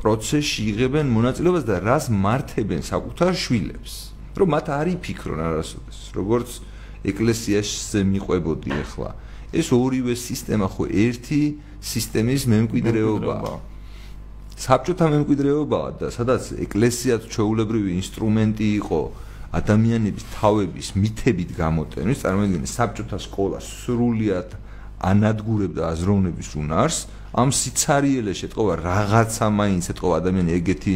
[0.00, 3.94] პროცესში იღებენ მონაწილეობას და რას მართებენ საკუთარ შვილებს.
[4.36, 6.50] რომ მათ არ იფიქრონ არასოდეს, როგორც
[7.06, 9.10] ეკლესიაში მიყვებოდი ახლა.
[9.54, 11.42] ეს ორივე სისტემა ხო ერთი
[11.80, 13.54] სისტემის მემკვიდრეობაა.
[14.56, 19.00] საბჭოთა მემკვიდრეობაა და სადაც ეკლესიაც ჩვეულებრივი ინსტრუმენტი იყო
[19.56, 24.50] ადამიანების თავების მითებით გამოტენის, წარმოიდგინე საბჭოთა სკოლა სრულიად
[25.00, 26.98] ანადგურებდა აზროვნების უნარს,
[27.36, 30.94] ამ სიცარიელეს ეთყობა რაღაცა მაინც ეთყობა ადამიანი ეგეთი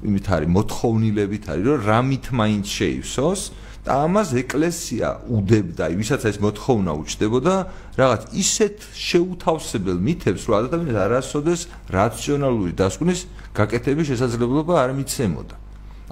[0.00, 3.40] იმით არის მოთხოვნილებით არის რომ რამით მაინც შეივსოს
[3.80, 7.54] და ამას ეკლესია უდებდა, ვისაც ეს მოთხოვნა უჩდებოდა,
[7.96, 13.20] რაღაც ისეთ შეუთავსებელ მითებს, რომ ადამიანს არასოდეს რაციონალური დასკვნის
[13.56, 15.56] გაკეთების შესაძლებლობა არ მიცემოდა.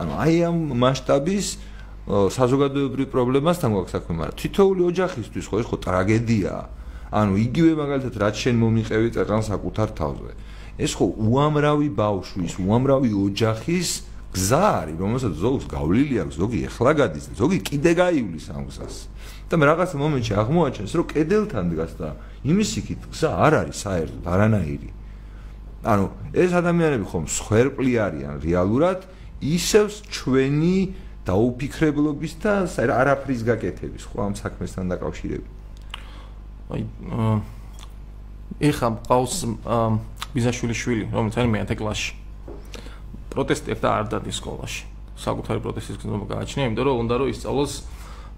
[0.00, 1.46] ანუ აი ამ მასშტაბის
[2.08, 6.64] საზოგადოებრივ პრობლემასთან გვაქვს საქმე, მაგრამ თითოეული ოჯახისთვის ხო ეს ხო ტრაგედიაა.
[7.12, 10.32] ანუ იგივე მაგალითად რაც შენ მომიყევი წერან საკუთარ თავზე.
[10.78, 13.88] ეს ხო უამრავი ბავშვის, უამრავი ოჯახის
[14.32, 18.96] გზა არის, რომელსაც ზოგს გავლილი აქვს, ზოგი ეხლა გადის, ზოგი კიდე გაივლის ამ გზას.
[19.48, 22.08] და მე რაღაც მომენტში აღმოაჩენს, რომ კედელთან დგას და
[22.44, 24.90] იმის იქით გზა არ არის საერთოდ არანაირი.
[25.88, 26.04] ანუ
[26.36, 29.00] ეს ადამიანები ხომ სხერპლი არიან რეალურად
[29.40, 30.76] ისევ ჩვენი
[31.28, 35.50] დაუფიქრებლობის და არაფრის გაკეთების ხო ამ საქმესთან დაკავშირებით.
[36.72, 36.82] აი
[38.58, 39.34] ეხა ყავს
[40.34, 42.12] ბიზაშვილი შვილი, რომელიც არის მეათე კლასში.
[43.32, 44.82] პროტესტებდა არ დადის სკოლაში.
[45.18, 47.72] საკუთარი პროტესტის გზნობა გააჩნია, იმიტომ რომ უნდა რომ ისწავლოს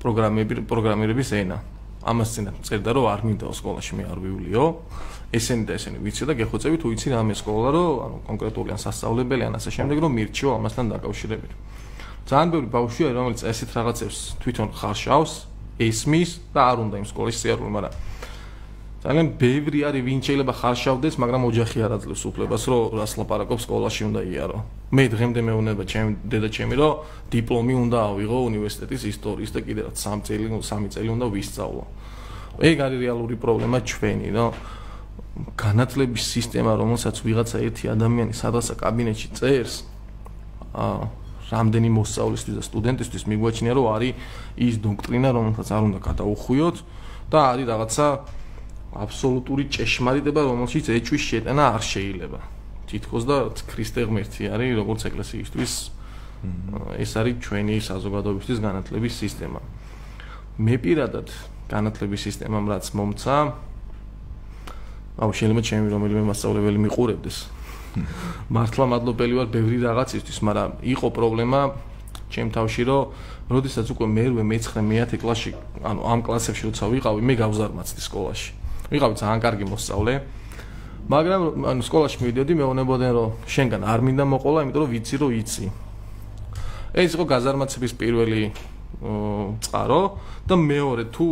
[0.03, 1.59] პროგრამები პროგრამირების ენა.
[2.00, 4.64] ამას წინა წერდა რომ არ მინდა სკოლაში მე არ ვიულიო.
[5.31, 9.42] ესენი და ესენი ვიცი და გეხოცები თუ იცი რამე სკოლა რომ ანუ კონკრეტული ან სასწავლებელი
[9.46, 11.53] ან ასე შემდეგ რომ მირჩიო ამასთან დაკავშირებით.
[12.28, 15.33] ძალიან ბევრი ბავშვია რომელიც ესეთ რაღაცებს თვითონ ხარშავს,
[15.80, 17.94] ესმის და არ უნდა იმ სკოლის სიარული, მაგრამ
[19.00, 24.02] ძალიან ბევრი არის ვინ შეიძლება ხარშავდეს, მაგრამ ოჯახი არ აძლევს უფლებას, რომ რას ლაპარაკობს სკოლაში
[24.12, 24.59] უნდა იარო.
[24.92, 26.92] მე დღემდე მეუნება ჩემი დედა ჩემი, რომ
[27.33, 31.85] დიპლომი უნდა ავიღო უნივერსიტეტის ისტორიის და კიდევ 3 წელი, 3 წელი უნდა ვისწავლო.
[32.61, 34.52] ეგ არის რეალური პრობლემა ჩვენი, რომ
[35.56, 39.74] განათლების სისტემა, რომელსაც ვიღაცა ერთი ადამიანი სადღაცა კაბინეტში წერს,
[40.76, 41.19] აა
[41.51, 44.13] რამდენი მოსწავლისთვის და სტუდენტისთვის მიგვაჩნია, რომ არის
[44.57, 46.77] ის დოქტრინა, რომელსაც არ უნდა გადაუხვიოთ
[47.31, 48.07] და არის რაღაცა
[48.91, 52.41] აბსოლუტური ჭეშმარიტება, რომელშიც ეჭვის შეტანა არ შეიძლება.
[52.91, 53.37] თითქოს და
[53.71, 55.73] ქრისტე ღმერთი არის, როგორც ეკლესიისთვის
[56.97, 59.61] ეს არის ჩვენი საზოგადოებისთვის განათლების სისტემა.
[60.59, 61.29] მე პირადად
[61.71, 63.37] განათლების სისტემამ რაც მომცა
[65.21, 67.37] აუ შეიძლება ჩემი რომელიმე მასწავლებელი მიყურებდეს.
[68.50, 71.61] მართლა მადლობელი ვარ ბევრი რაღაცისთვის, მაგრამ იყო პრობლემა
[72.31, 73.03] ჩემ თავში, რომ
[73.50, 78.50] როდესაც უკვე მერვე მე-9 მე-10 კლასში, ანუ ამ კლასებში როცა ვიყავი, მე გავზარმაცდი სკოლაში.
[78.90, 80.14] ვიყავი ძალიან კარგი მოსწავლე.
[81.11, 85.66] მაგრამ ანუ სკოლაში მივიდოდი, მეუბნებოდნენ რომ შენგან არ მინდა მოყოლა, იმიტომ რომ ვიცი რომ იცი.
[86.94, 88.42] ეს იყო გაზარმაცების პირველი
[89.62, 90.03] წყარო
[90.46, 91.26] და მეორე თუ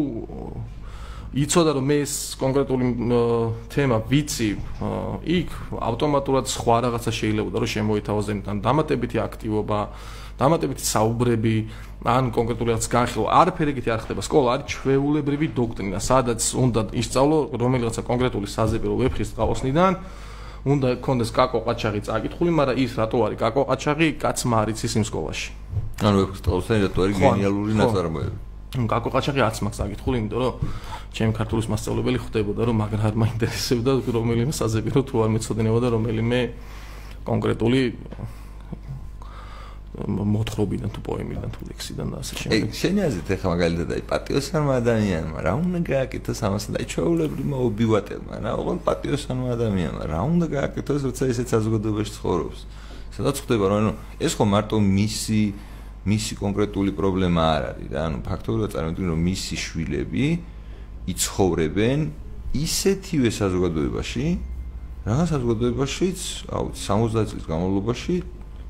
[1.29, 2.87] იცოდა რომ მე ეს კონკრეტული
[3.69, 4.51] თემა ვიცი,
[5.29, 9.79] იქ ავტომატურად სხვა რაღაცა შეიძლება რომ შემოითავაზენ და დამატებითი აქტივობა
[10.41, 11.55] დამატებითი საუბრები
[12.09, 13.29] ან კონკრეტულად განხილვა.
[13.29, 14.21] არაფერი ეგეთი არ ხდება.
[14.25, 19.93] სკოლა არის ჩვეულებრივი დოქტრინა სადაც უნდა ისწავლო რომელიღაცა კონკრეტული საზეპირო ვეფხის ყავოსნიდან
[20.65, 24.09] უნდა კონდეს კაკო ყაჩაღი წაკითხული მაგრამ ის რატო არის კაკო ყაჩაღი?
[24.23, 25.49] კაცმა არის ის იმ სკოლაში.
[26.09, 30.55] ანუ ვეფხის ყავოსნიდან რატო არის გენიალური ნაწარმოები კაკო ყაჩაღი არც მაქვს წაკითხული იმიტომ რომ
[31.17, 36.41] ჩემი ქართულის მასწავლებელი ხვდებოდა რომ მაგრამ არ მაინტერესებდა რომელიმე საზეპირო თუ არ მეცოდინებოდა რომელიმე
[37.25, 37.81] კონკრეტული
[40.07, 42.55] მოთხრობიდან თუ პოემიდან თუ ლექსიდან და ასე შემდეგ.
[42.55, 48.35] ეგ შენი აზრით ახლა მაგალითად აი პატიოსანმა ადამიანმა რა უნდა გააკეთოს ამასთან აი ჩვეულებრივმა ობივატელმა
[48.45, 52.61] რა ოღონდ პატიოსანმა ადამიანმა რა უნდა გააკეთოს როცა ისეთ საზოგადოებაში ცხოვრობს
[53.19, 55.43] სადაც ხდება რომ ეს ხო მარტო მისი
[56.07, 58.01] მისი კონკრეტული პრობლემა არ არის რა.
[58.07, 60.27] ანუ ფაქტობრივად წარმოვიდგინე რომ მისი შვილები
[61.09, 61.99] იცხოვრებენ
[62.55, 64.27] ისეთივე საზოგადოებაში
[65.09, 66.19] რა საზოგადოებაშიც
[66.53, 68.17] აუ 60 წლის განმავლობაში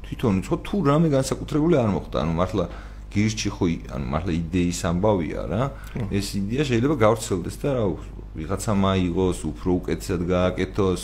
[0.08, 2.16] თვითონ ხო თუ რამე განსაკუთრებული არ მოხდა.
[2.24, 2.64] ანუ მართლა
[3.12, 5.62] გირჩი ხო ანუ მართლა იდეის ამბავია რა.
[6.08, 7.84] ეს იდეა შეიძლება გავრცელდეს და რა
[8.38, 11.02] ვიღაცა მაიღოს უფრო უკეთესად გააკეთოს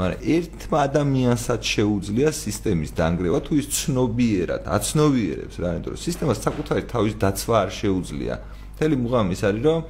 [0.00, 6.82] მაგრამ ერთ ადამიანსაც შეუძლია სისტემის დანგრევა თუ ის ცნობიერად აცნობიერებს რა იმიტომ რომ სისტემას საკუთარი
[6.88, 8.34] თავის დაცვა არ შეუძლია.
[8.80, 9.80] მთელი მუღამი ის არის რომ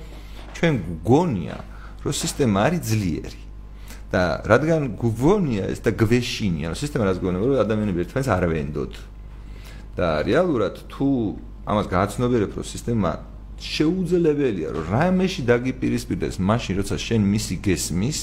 [0.59, 0.75] ჩვენ
[1.07, 1.57] გგონია
[2.03, 3.43] რომ სისტემა არის ძლიერი.
[4.11, 8.95] და რადგან გგონია ეს და გვეშინია რომ სისტემა რაც გგონება რომ ადამიანები ერთმანეთს არ ვენდოთ.
[9.95, 11.07] და რეალურად თუ
[11.71, 13.11] ამას გააცნობიერებ რომ სისტემა
[13.63, 18.19] შეუძლებელია რომ რამეში დაგიპირისპირდეს მაშინ როცა შენ მისი გესმის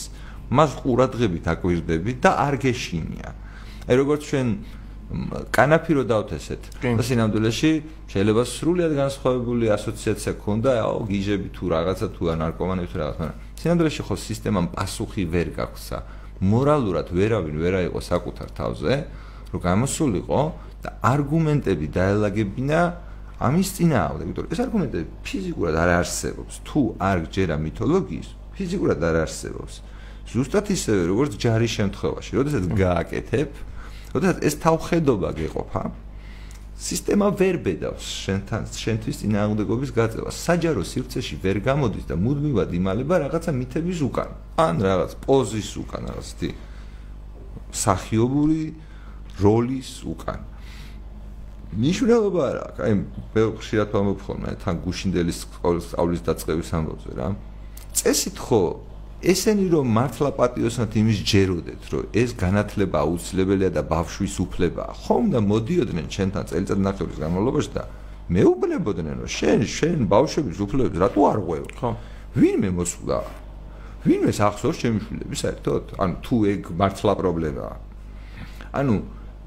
[0.49, 3.29] მას ყურადღებით აკვირდები და არ გეშინია.
[3.87, 4.47] აი როგორც ჩვენ
[5.55, 6.61] კანაფირო დავთესეთ.
[6.83, 7.71] და სინამდვილეში
[8.11, 14.01] შეიძლება სრულიად განსხვავებული ასოციაცია ქონდა, აო გიჟები თუ რაღაცა თუ ნარკომანები თუ რაღაცა, მაგრამ სინამდვილეში
[14.03, 15.97] ხო სისტემამ პასუხი ვერ გაქვსა.
[16.43, 18.93] მორალურად ვერავინ ვერ აიყო საკუთარ თავზე,
[19.51, 20.41] რომ გამოსულიყო
[20.83, 22.79] და არგუმენტები დაელაგებინა
[23.37, 26.53] ამის წინააღმდეგ, იმიტომ ეს არგუმენტები ფიზიკურად არ არსებობს.
[26.67, 29.73] თუ არ გჯერა მითოლოგიის, ფიზიკურად არ არსებობს.
[30.27, 33.49] ზუსტად ისევე როგორც ჯარის შემთხვევაში, როდესაც გააკეთებ,
[34.11, 35.83] როდესაც ეს თავხედობა გეყოფა,
[36.77, 40.35] სისტემა ვერ ბედავს შენთან შენთვის წინააღმდეგობის გაწევას.
[40.37, 44.29] საჯარო სივრცეში ვერ გამოდის და მუდმივად იმალება რაღაცა მითების უკან,
[44.61, 46.49] ან რაღაც პოზის უკან, რაღაც თი
[47.73, 48.63] სახიობური
[49.41, 50.39] როლის უკან.
[51.67, 52.93] ნიშნულობა რა, აი
[53.33, 57.27] მე ხშირად ვამბობ ხოლმე თან გუშინდელის სწავლის დაწყების ამბავზე რა.
[57.97, 58.86] წესით ხო
[59.17, 65.39] ესენი რომ მართლა პატიოსნად იმის ჯეროდეთ რომ ეს განათლება აუცილებელია და ბავშვის უფლებაა ხომ და
[65.41, 67.83] მოდიოდნენ ჩვენთან წელიწად ნახევრის განმავლობაში და
[68.29, 71.65] მეუბნებოდნენ რომ შენ შენ ბავშვების უფლებებს რატო არ ღვევ?
[71.81, 71.89] ხო.
[72.37, 73.19] ვინმე მოსულა?
[74.05, 75.83] ვინმე ახსოვს ჩემი შვილები საერთოდ?
[75.97, 77.75] ანუ თუ ეგ მართლა პრობლემაა
[78.77, 78.95] ანუ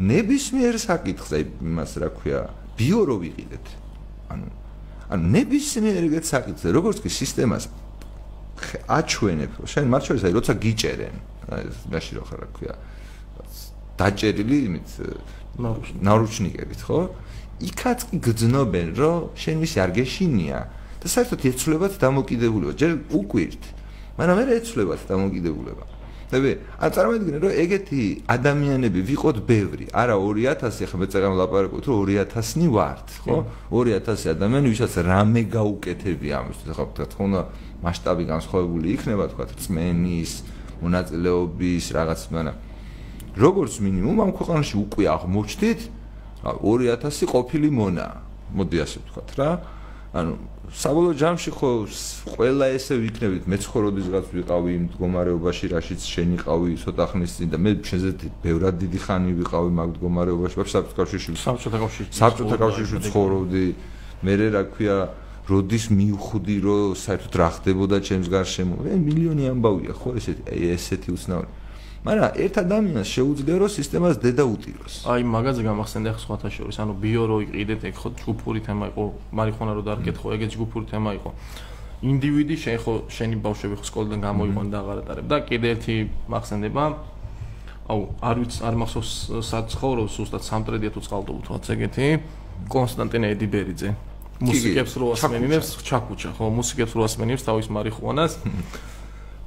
[0.00, 2.40] ნებისმიერ საკითხზე იმას რა ქვია
[2.74, 3.66] ბიო რო ვიყიდეთ.
[4.32, 4.48] ანუ
[5.10, 7.68] ანუ ნებისმიერ ეგეთ საკითხზე როგორც კი სისტემას
[8.98, 11.16] აჩვენებ შენ მათ შორის აი როცა გიჭერენ
[11.50, 12.74] აი მაშინ რო ხარ რა ქვია
[14.00, 14.90] დაჭერილი იმით
[15.60, 17.00] ნარუჩნიკებით ხო?
[17.60, 20.58] იქაც კი გძნობენ რომ შენ ვისი არ გეშინია.
[21.00, 22.72] და საერთოდ ეცვლებათ დამოკიდებულება.
[22.76, 23.62] ჯერ უკვირთ
[24.20, 25.84] მაგრამ მე ეცვლებათ დამოკიდებულება?
[26.30, 29.86] ნები ან წარმოიდგინე რომ ეგეთი ადამიანები ვიყოთ ბევრი.
[29.90, 33.36] არა 2000 ახლა მე წეგამ ლაპარაკობთ რომ 2000-ნი ვართ ხო?
[33.72, 36.70] 2000 ადამიანი ვისაც რამე გაუკეთებია ამისთვის.
[36.76, 37.40] ხო თქვა უნდა
[37.84, 40.32] მასშტაბი განსხვავებული იქნება თქვა წმენის
[40.80, 42.56] მონაწილეობის რაღაც მაგრამ
[43.36, 45.80] როგორც მინიმუმ ამ ქვეყანაში უკვე აღმოჩნდით
[46.42, 48.06] 2000 ყოფილი მონა
[48.56, 49.50] მოდი ასე ვთქვა რა.
[50.10, 50.32] ანუ
[50.74, 51.70] საბოლოო ჯამში ხო
[52.34, 58.10] ყველა ესე ვიქნებით მეცხოვრობისგან ვიყავი იმ მდგომარეობაში რაშიც შენიყავი ცოტა ხნის წინ და მე შენზე
[58.42, 60.54] ბევრად დიდი ხანი ვიყავი მაგ მდგომარეობაში.
[60.66, 63.64] საბჭოთა კავშირში საბჭოთა კავშირში საბჭოთა კავშირში ცხოვრობდი.
[64.26, 64.96] მე რა ქვია
[65.48, 68.76] როდის მივხვდი რომ საერთოდ რა ხდებოდა ჩემს გარშემო?
[68.84, 70.42] მე მილიონი ამბავია ხო ესეთი
[70.76, 71.48] ესეთი უცნაური.
[72.00, 74.94] მაგრამ ერთ ადამიანს შეუძლია რომ სისტემას დედა უტიროს.
[75.04, 79.04] აი მაგაზე გამახსენდა ხ სხვათა შორის, ანუ ბიო რო იყიდეთ, ეგ ხო ჯგუფური თემა იყო,
[79.36, 81.30] მარიხონა რო დაარკეთო, ეგეც ჯგუფური თემა იყო.
[82.00, 85.94] ინდივიდი შენ ხო შენი ბავშვები ხო სკოლიდან გამოიყონ და აღარ ატარებ და კიდე ერთი
[86.32, 86.84] მახსენდება.
[87.90, 89.12] აუ არ ვიცი არ მახსოვს
[89.50, 92.06] საცხოვროს უბრალოდ სამტრედია თუ წყალდობ თუ რაც ეგეთი
[92.70, 93.88] კონსტანტინე ედიბერიძე
[94.40, 98.32] მუსიკებს რო ასმენინებს ჩაკუჩა ხო მუსიკებს რო ასმენინებს თავის მარიხუანას.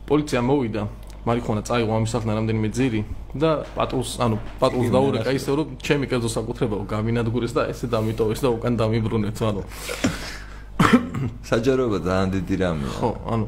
[0.10, 0.84] პოლიცია მოვიდა.
[1.24, 3.02] მარიხუანა წაიღო ამის სახნა რამდენიმე ძირი
[3.40, 8.50] და პატრულს ანუ პატრულს დაურეკა ისე რომ ჩემი კერძო საკუთრებაო გამინადგურეს და ესე დამიტოვეს და
[8.52, 9.64] უკან დამიბრუნეთ ანუ.
[11.48, 12.92] საჯაროება ძალიან დიდი რამეა.
[13.00, 13.46] ხო ანუ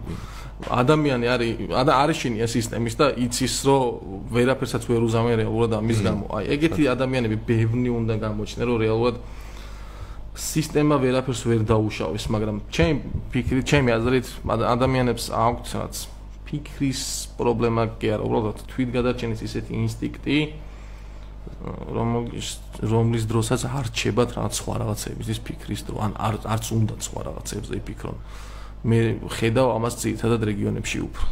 [0.72, 1.52] ადამიანი არის
[1.84, 3.84] არის შინია სისტემის და იცის რომ
[4.32, 6.26] ვერაფერსაც ვერ უზამენ რეალურად ამის გამო.
[6.32, 9.16] აი ეგეთი ადამიანები ბევრი უნდა გამოჩნდნენ რომ რეალურად
[10.36, 15.96] სისტემა ვერაფერს ვერ დაუშავეს მაგრამ ჩემი ფიქრით ჩემი აზრით ადამიანებს აქვთ რაც
[16.46, 17.02] ფიქრის
[17.40, 20.38] პრობლემა კი არა, უბრალოდ თვითგადარჩენის ისეთი ინსტინქტი,
[21.96, 22.50] რომლის
[22.86, 27.22] რომლის დროსაც არ ჩებათ რაღაც სხვა რაღაცების ის ფიქრის დრო, ან არ არც უნდა სხვა
[27.30, 28.18] რაღაცებზე იფიქრონ.
[28.86, 29.00] მე
[29.40, 31.26] ხედავ ამას ძირითადად რეგიონებში უფრო.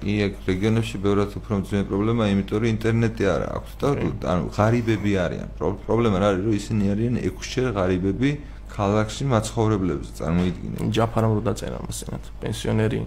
[0.00, 3.86] კი, ეგ რეგიონებში ბევრად უფრო მძიმე პრობლემაა, იმიტომ რომ ინტერნეტი არ აქვს და
[4.32, 5.48] ანუ ღარიბები არიან.
[5.56, 8.30] პრობლემა რა არის, რომ ისინი არიან 6-ჯერ ღარიბები
[8.76, 10.80] ქალაქში მაცხოვრებლებს წარმოიდგინეთ.
[10.96, 13.00] ჯაფარამ რო დაწერა მასენად, პენსიონერი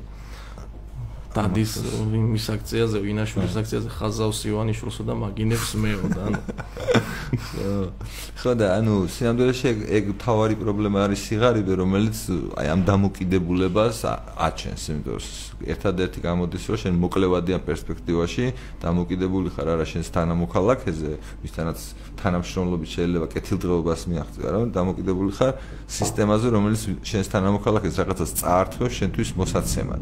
[1.30, 1.72] დადის
[2.10, 6.39] იმის აქციაზე, ვინაშვილის აქციაზე ხაზავს ივანიშვილსო და მაგინებს მეო და ანუ.
[8.39, 12.18] ხო და ანუ სინამდვილეში ეგ თავარი პრობლემა არის სიღარიბე, რომელიც
[12.58, 18.46] აი ამ დამოკიდებულებას აჩენს, იმიტომ რომ ერთადერთი გამოდის, რომ შენ მოკლევადიან პერსპექტივაში
[18.82, 21.12] დამოკიდებული ხარ არა შენს თანამოქალაქეზე,
[21.46, 21.80] ვისთანაც
[22.24, 25.54] თანამშრომლობით შეიძლება კეთილდღეობას მიაღწია, რა, დამოკიდებული ხარ
[26.00, 30.02] სისტემაზე, რომელიც შენს თანამოქალაქეს რაღაცას წაართვევს შენთვის მოსაცემად.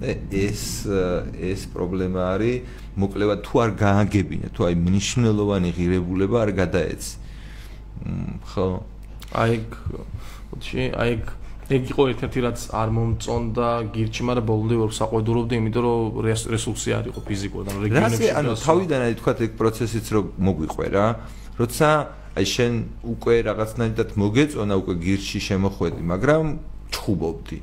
[0.00, 0.59] ეს
[1.50, 2.56] ეს პრობლემა არის
[3.00, 7.12] მოკლევა თუ არ გააგებინე თუ აი მნიშვნელოვანი ღირებულება არ გადაეცი
[8.50, 8.66] ხო
[9.44, 9.54] აი
[10.50, 11.12] ხოჩი აი
[11.70, 17.04] ეგ იყო ერთ-ერთი რაც არ მომწონდა გირჩი, მაგრამ ბოლომდე ვერ საყვედურობდი, იმიტომ რომ რესურსი არ
[17.14, 18.26] იყო ფიზიკურად, ანუ რეგიონებში.
[18.26, 20.20] რა ანუ თავიდან აი თქვა ეგ პროცესიც რო
[20.50, 21.06] მოგვიყვე რა,
[21.62, 21.88] როცა
[22.34, 22.72] აი შენ
[23.06, 26.44] უკვე რაღაცნაირად მოგეწონა უკვე გირჩი შემოხვედი, მაგრამ
[26.90, 27.58] ჩხუბობდი.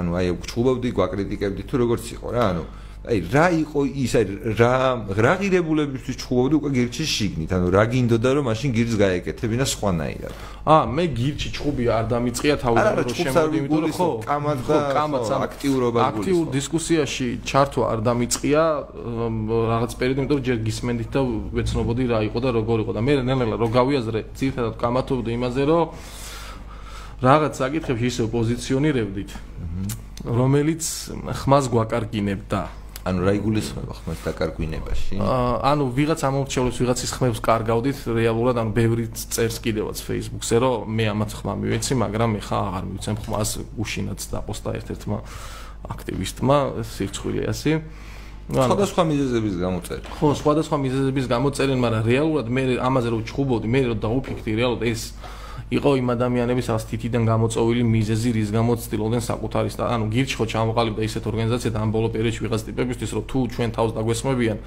[0.00, 2.64] ანუ აი ჩხუბობდი, გვაკრიტიკებდი თუ როგორც იყო რა, ანუ
[3.06, 4.24] აი რა იყო ის აი
[4.58, 4.70] რა
[5.14, 10.34] რა ღირებულებისთვის ჩხუბობდი უკვე გირჩი შიგნით ანუ რა გინდოდა რომ მაშინ გირჩს გაეკეთებინა სხვანაირად?
[10.66, 15.22] აა მე გირჩი ჩხუბი არ დამიწყია თავიდან რომ შემოდი იმიტომ რომ ხო კამად და კამად
[15.38, 18.62] აქტიურობა გულის აქტიურ დისკუსიაში ჩართვა არ დამიწყია
[19.70, 21.20] რაღაც პერიოდი იმიტომ რომ ჯერ გისმენდით და
[21.54, 25.86] ვეცნობოდი რა იყო და როგორ იყო და მე ნელ-ნელა რო გავიაზრე ცირთადად კამათობდი იმაზე რომ
[27.22, 29.30] რაღაც საკითხებში ისე პოზიციონირებდით
[30.24, 30.82] რომელიც
[31.44, 32.62] ხმას გვაკარგინებდა
[33.06, 35.18] ანუ რა იგულისხმება ხმის დაკარგვინებაში?
[35.22, 41.30] ანუ ვიღაც ამორჩევლებს ვიღაცის ხმებს კარგავდით რეალურად ანუ ბევრი წერს კიდევაც Facebook-ზე რომ მე ამათ
[41.38, 45.18] ხმა მივეცი, მაგრამ მე ხა აღარ მივცემ ხმას უშინაც და პოსტა ერთ-ერთმა
[45.86, 47.72] აქტივისტმა სირცხვილი ასე.
[48.46, 50.06] სხვადასხვა მიზეზების გამოწერი.
[50.18, 55.02] ხო, სხვადასხვა მიზეზების გამოწერი, მაგრამ რეალურად მე ამაზე რომ ჩხუბობდი, მე რომ დაუფიქრდი რეალურად ეს
[55.66, 61.02] იყო იმ ადამიანების ასთითიდან გამოწოვილი მიზეზი, რის გამოც ცდილობდნენ საკუთარი და ანუ გირჩ ხო ჩამოყალიბდა
[61.02, 64.58] ისეთ ორგანიზაციად ამ ბოლო პერიოდში ვიღაც ტიპებისთვის, რომ თუ ჩვენ თავს დაგვესმებიან,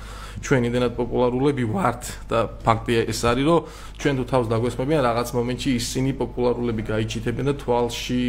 [0.44, 3.60] ჩვენ იმდენად პოპულარულები ვართ და ფაქტია ეს არის, რომ
[3.96, 8.24] ჩვენ თუ თავს დაგვესმებიან, რაღაც მომენტში ისინი პოპულარულები გაიჩიტებენ და თვალში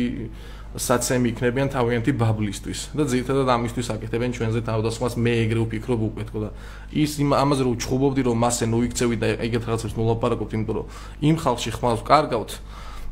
[0.78, 6.38] საცემი იქნებიან თავიანთი ბაბლისტვის და ძირითადად ამისთვის აკეთებენ ჩვენზე თავდასხმას მე ეგრე ვფიქრობ უკვე თქო
[6.46, 6.50] და
[6.94, 10.86] ის ამაზე რომ ჩხუბობდი რომ მასე ნოიქცევი და ეგეთ რაღაცებს მოლაპარაკობთ იმიტომ რომ
[11.26, 12.50] იმ ხალხში ხმალს კარგავთ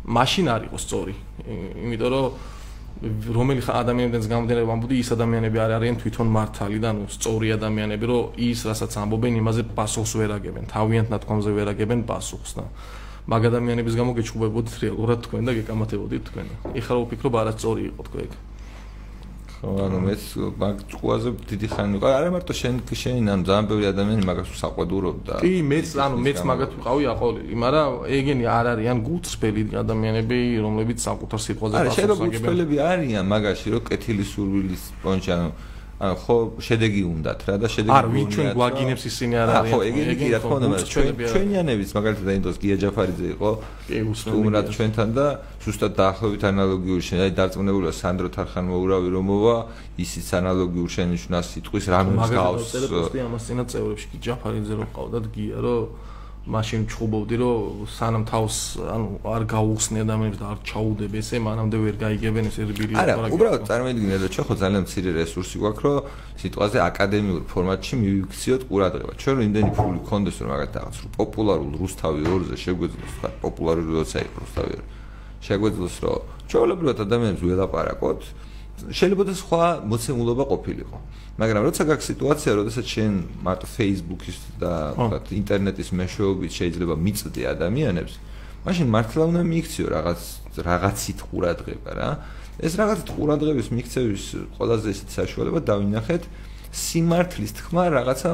[0.06, 1.14] მაშინ არ იყოს სწორი
[1.82, 2.26] იმიტომ რომ
[3.34, 8.38] რომელი ადამიანებიც გამოდენებ ამბობდი ის ადამიანები არ არიან თვითონ მართალი და ნუ სწორი ადამიანები რომ
[8.42, 12.64] ის რასაც ამბობენ იმაზე პასუხს ვერ აგებენ თავიანთ ნათქვამზე ვერ აგებენ პასუხს და
[13.28, 16.46] მაგ ადამიანების გამო გეჩხუბებოდით რეალურად თქვენ და გეკამათებოდით თქვენ.
[16.80, 18.30] ეხლა ვფიქრობ არასწორი იყო თქვენ.
[19.58, 20.22] ხო, ანუ მეც
[20.62, 22.12] მაგ ჭუაზე დიდი ხანი ვიყავ.
[22.14, 25.34] არა მარტო შენ შენ ან ძალიან ბევრი ადამიანი მაგას საყვედურობდა.
[25.42, 31.40] კი, მეც ანუ მეც მაგათ ვიყავი აყოლილი, მაგრამ ეგენი არ არიან გულწრფელი ადამიანები, რომლებიც საკუთარ
[31.42, 31.90] სიტყვაზე პასუხს აგებენ.
[31.90, 35.48] არა, შეიძლება გულწრფელები არიან მაგაში, რომ კეთილი სურვილის პონჩი ანუ
[35.98, 39.66] ხო შედეგი უნდათ რა და შედეგი არ ვიცი ჩვენ გვაგინებს ისინი არ არიან?
[39.74, 43.50] ხო ეგენი კი რა თქმა უნდა ჩვენ ჩვენიანებიც მაგალითად დაინდოს გია ჯაფარიძე იყო
[44.38, 45.26] უმრად ჩვენთან და
[45.58, 49.56] ზუსტად დაახლოებით ანალოგიური შენ აი დარწმუნებულია სანდრო თარხანმოურავი რომ მოვა
[49.98, 55.24] ისიც ანალოგიურ შენიშვნას სიტყვის რამეს გავს მაგალითად პოსტი ამას წინა წევრებში კი ჯაფარიძე რო ყავდათ
[55.34, 55.82] გია რომ
[56.48, 61.96] მაშინ ჩხუბობდი რომ სანამ თავს ანუ არ გაუხსნე ადამიანებს და არ ჩაუდებ ესე მანამდე ვერ
[62.00, 65.96] გაიგებენ ეს ერბილი არა უბრალოდ წარმოიდგინე რომ ჩვენ ხო ძალიან მცირე რესურსი გვაქვს რომ
[66.38, 69.12] სიტუაციაზე აკადემიურ ფორმატში მივიქციოთ ყურადღება.
[69.20, 73.90] ჩვენ რომ იმდენი ფული გქონდეს რომ მაგათ რაღაც რომ პოპულარულ რუსთავი ორზე შეგვეძლოს ხარ პოპულარული
[73.98, 74.86] როცა იყო რუსთავი ორი
[75.46, 78.20] შეგვეძლოს რომ ჩვეულებრივად ადამიანებს ველაპარაკოთ
[78.88, 80.96] შეიძლება და სხვა მოცემულობა ყოფილიყო.
[81.38, 83.12] მაგრამ როცა გაქვს სიტუაცია, როდესაც შენ
[83.46, 88.14] მარტო Facebook-ის და თქვა ინტერნეტის მეშვეობით შეიძლება მიწდე ადამიანებს,
[88.66, 90.20] მაშინ მართლა უნდა მიიქციო რაღაც
[90.58, 92.08] რაღაცით ყურადღება რა.
[92.58, 94.24] ეს რაღაცით ყურადღების მიიქცევის
[94.58, 96.22] ყველაზე ისეთი საშუალება დავინახეთ
[96.74, 98.30] სიმართლის თქმა რაღაცა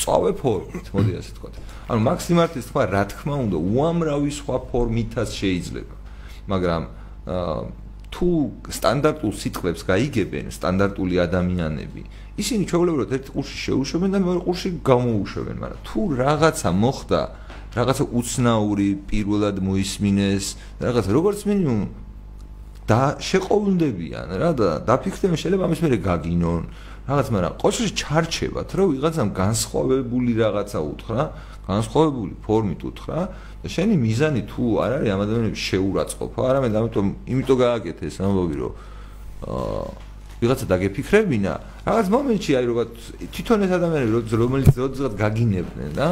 [0.00, 1.48] წავე ფორმით, მოდი ასე თქვა.
[1.92, 5.94] ანუ მაგ სიმართლის თქმა რა თქმა უნდა უამრავი სხვა ფორმითაც შეიძლება.
[6.48, 6.82] მაგრამ
[7.28, 7.60] აა
[8.10, 8.28] თუ
[8.74, 12.02] სტანდარტულ სიტყვებს გაიგებენ სტანდარტული ადამიანები,
[12.42, 17.20] ისინი ჩვეულებრივად ერთ ყურში შეუშვებენ და მეორე ყურში გამოუშვებენ, მაგრამ თუ რაღაცა მოხდა,
[17.70, 20.44] რაღაცა უცნაური პირველად მოისმინეს,
[20.82, 21.82] რაღაცა როგორც მინიმუმ
[22.90, 26.62] და შეყოვლდებიან რა და დაფიქრდნენ შეიძლება ამის მერე გაგინონ
[27.08, 31.22] რაღაც მაგრამ ყოველთვის ჩარჩებათ რომ ვიღაცამ განსხვავებული რაღაცა უთხრა
[31.70, 33.18] განსხვავებული ფორმით უთხრა
[33.62, 38.56] და შენი მიზანი თუ არ არის ამ ადამიანებს შეურაცხყოფა, არამედ ამიტომ იმიტომ გააკეთე ეს ამბობი,
[38.60, 38.72] რომ
[39.44, 39.82] აა
[40.40, 41.52] ვიღაცა დაგეფიქრებინა,
[41.84, 42.86] რაღაც მომენტში აი როგორ
[43.36, 46.08] თვითონ ეს ადამიანები რომელიც როდესაც გაგინებდნენ და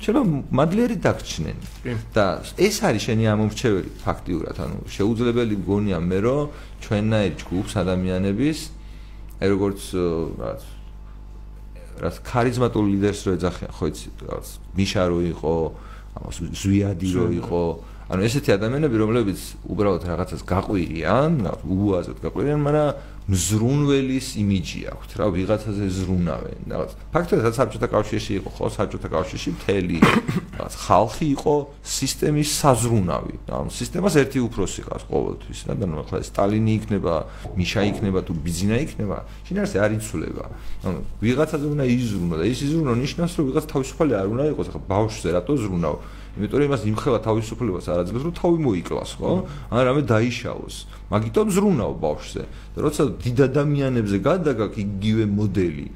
[0.00, 0.24] შეიძლება
[0.56, 1.58] მადლიერი დაგჩნენ.
[2.16, 2.26] და
[2.56, 6.44] ეს არის შენი ამომრჩეველი ფაქტიურად, ანუ შეუძლებელი მგონია მე რომ
[6.84, 8.58] ჩვენნაირ ჯგუფს ადამიანების
[9.36, 9.80] აი როგორც
[10.40, 10.62] რაღაც
[11.96, 15.54] რაც ქარიზმატულ ლიდერს რო ეძახიან, ხო იცი, რაღაც მიშა რო იყო,
[16.16, 17.62] ამას ზვიადი რო იყო,
[18.12, 19.40] ანუ ესეთი ადამიანები, რომლებიც
[19.72, 21.32] უბრალოდ რაღაცას გაყვირიან,
[21.66, 22.88] უაზრად გაყვირიან, მაგრამ
[23.26, 26.90] მზრუნველის იმიჯი აქვთ რა ვიღაცაზე ზრუნავენ რაღაც.
[27.10, 29.96] ფაქტობრივად საბჭოთა კავშირში იყო ხო საბჭოთა კავშირში მთელი
[30.54, 33.34] რაღაც ხალხი იყო სისტემის საზრუნავი.
[33.50, 37.14] ანუ სისტემას ერთი უფროსი ყავს ყოველთვის რა და ნუ ახლა სტალინი იქნება
[37.58, 40.44] მიშა იქნება თუ ბიზინა იქნება შინაარსი არ იცვლება.
[40.86, 44.66] ანუ ვიღაცაზე უნდა იზრუნო და ის იზრუნო ნიშნავს რომ ვიღაც თავისუფალი არ უნდა იყოს.
[44.70, 45.96] ახლა ბავშვზე რატო ზრუნავ
[46.36, 49.30] იმიტომ რომ იმას იმხელა თავისუფლებას არ აძლევს რომ თავი მოიკლას ხო?
[49.72, 50.76] ან რამე დაიშალოს.
[51.08, 52.42] მაგიტომ ზრუნავ ბავშვზე.
[52.76, 55.86] და როცა დიდ ადამიანებზე გადაგაკ იგივე მოდელი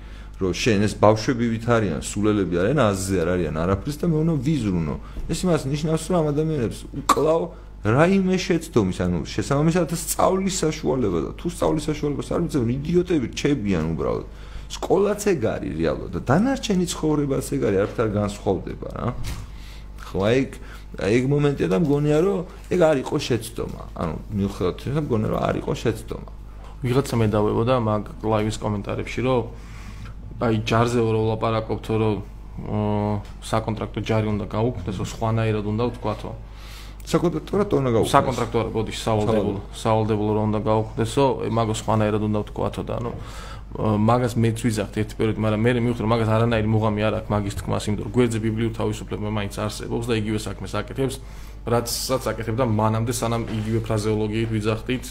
[0.41, 4.35] რომ შენ ეს ბავშვები ვით არიან სულელები არიან აზზე არ არიან არაფრის და მე უნდა
[4.41, 4.95] ვიზრუნო.
[5.29, 7.43] ეს იმას ნიშნავს რომ ამ ადამიანებს უკლავ
[7.85, 14.27] რაიმე შეცდომის ანუ შესაბამისად სწავლის საშუალება და თუ სწავლის საშუალებას არ მიწევენ იდიოტები რჩებიან უბრალოდ.
[14.71, 16.11] სკოლაც ეგ არის რეალურად.
[16.17, 19.07] და დანარჩენი ცხოვრებაც ეგ არის არაფერ განსხვავდება რა
[20.11, 20.21] ხო
[20.99, 22.39] აი ეგ მომენტია და მგონია რომ
[22.75, 23.83] ეგ არ იყო შეცდომა.
[23.95, 26.31] ანუ მიუხედავად იმისა, მგონია რომ არ იყო შეცდომა.
[26.83, 29.43] ვიღაცა მე დავებოდა მაგ ლაივის კომენტარებში, რომ
[30.41, 32.17] აი ჯარზე რო ვლაპარაკობთო, რომ
[33.45, 36.31] საკონტრაქტო ჯარი უნდა გაუქმდეს, ო სხვანაირად უნდა ვთქვათო.
[37.11, 38.13] საკონტრაქტო რა უნდა გაუქმდეს?
[38.17, 41.25] საკონტრაქტო რა, ბოდი, სავალდებულო, სავალდებულო რო უნდა გაუქმდესო,
[41.57, 43.11] მაგო სხვანაირად უნდა ვთქვათო და ანუ
[43.71, 47.55] მაგას მეც ვიზახთ ერთ პერიოდში, მაგრამ მე მივხვდი რომ მაგას არანაირი მუღამი არ აქვს მაგის
[47.61, 51.15] თქმას, იმიტომ რომ გვერდზე ბიბლიურ თავისუფლება მაინც არსებობს და იგივე საქმეს აკეთებს,
[51.71, 55.05] რაცაც აკეთებდა მანამდე სანამ იგივე ფრაზეოლოგიით ვიზახდით,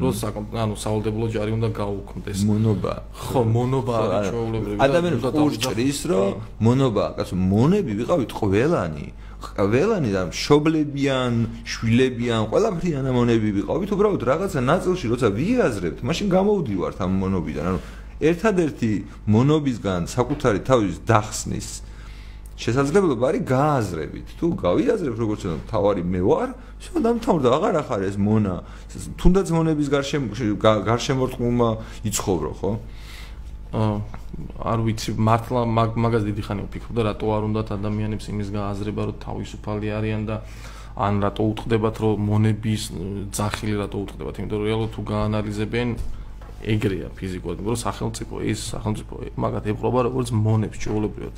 [0.00, 2.38] რომ ანუ სავალდებულო ჯარი უნდა გაუქმდეს.
[2.50, 2.94] მონობა.
[3.14, 4.78] ხო, მონობა არის ჩვეულებრივი.
[4.80, 6.28] ადამიანებს ურჭრის, რომ
[6.66, 9.06] მონობა, კაცო, მონები ვიყავით ყველანი.
[9.40, 11.32] ყველანი და შობლებიან,
[11.64, 17.64] შვილებიან, ყველაფერი ანამონები ვიყავით, უბრალოდ რაღაცა ნაწილში როცა ვიაზრებთ, მაშინ გამოვდივართ ამ მონობიდან.
[17.72, 17.80] ანუ
[18.20, 18.92] ერთადერთი
[19.26, 21.68] მონობისგან საკუთარი თავის დახსნის
[22.60, 24.26] შესაძლებლობა არის გააზრებით.
[24.36, 26.48] თუ გავიაზრებ როგორც უნდა თავარი მე ვარ,
[26.84, 28.54] შენ დამთავრდა აღარ ახარ ეს მონა.
[29.16, 30.28] თუნდაც მონების გარშემო
[30.60, 31.68] გარშემორტყმულმა
[32.04, 32.72] იცხოვრო, ხო?
[33.80, 33.96] აა
[34.40, 35.60] არ ვიცი მართლა
[36.04, 40.36] მაგას დიდი ხანი ვფიქრობდა რატო არ უნდათ ადამიანებს იმის გააზრება რომ თავისუფალი არიან და
[41.06, 42.82] ან რატო უთხრდებათ რომ მონების
[43.36, 45.88] ძახილი რატო უთხრდებათ იმიტომ რომ რეალურად თუ გაანალიზებენ
[46.60, 51.36] ეგრეა ფიზიკურად, რომ სახელმწიფო ის სახელმწიფო მაგათ ეპყრობა როგორც მონებს ჩეულებრივად.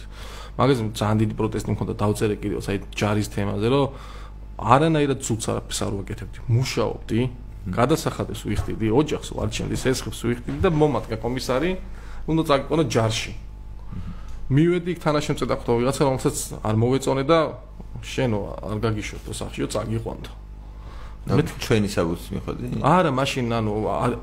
[0.59, 3.87] მაგაზე ძალიან დიდი პროტესტი მქონდა დავწერე კიდევ საი ჯარის თემაზე, რომ
[4.59, 6.39] არანაირად ცუც არაფერს არ ვაკეთებდი.
[6.51, 7.21] მუშაობდი,
[7.71, 11.71] გადასახადებს ვიხდიდი, ოჯახს ვარჩენდი, სესხებს ვიხდიდი და მომადგა კომისარი,
[12.27, 13.33] უნდა წაგიყონო ჯარში.
[14.53, 17.39] მივედი იქ თანაშემწე და ხვდა ვიღაცა, რომელსაც არ მოვეწონე და
[18.03, 20.42] შენო არ გაგიშოთ სახშიო წაგიყვანდა.
[21.23, 22.67] მე ჩვენი საბუთს მიხვდი?
[22.83, 23.73] არა, მაშინ ანუ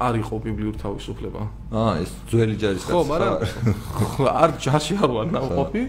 [0.04, 1.41] არ იყო ბიბლიურ თავისუფლება.
[1.72, 2.91] აა, ეს ძველი ჯარის კაცი.
[2.91, 3.34] ხო, მაგრამ
[4.43, 5.82] არ ჯარში არ ვარ ნაყოფი.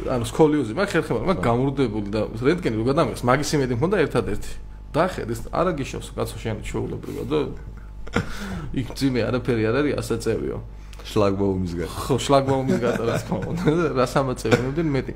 [0.00, 4.50] ანუ სკოლიოზი, მაგ ხერხემ, მაგ გამურდებული და რენტგენი რო გადამიღეს, მაგის იმედი მქონდა ერთადერთი.
[4.96, 7.40] დახედეს, არა გიშოს, კაცო შენ ჩეულებრივად და
[8.80, 10.56] იქ ძიმე არაფერი არ არის ასაწევიო.
[11.04, 11.88] შლაგბაუმისგან.
[12.00, 15.12] ხო, შლაგბაუმისგან რა თქმა უნდა, რა სამაწევიებდნენ მეტი.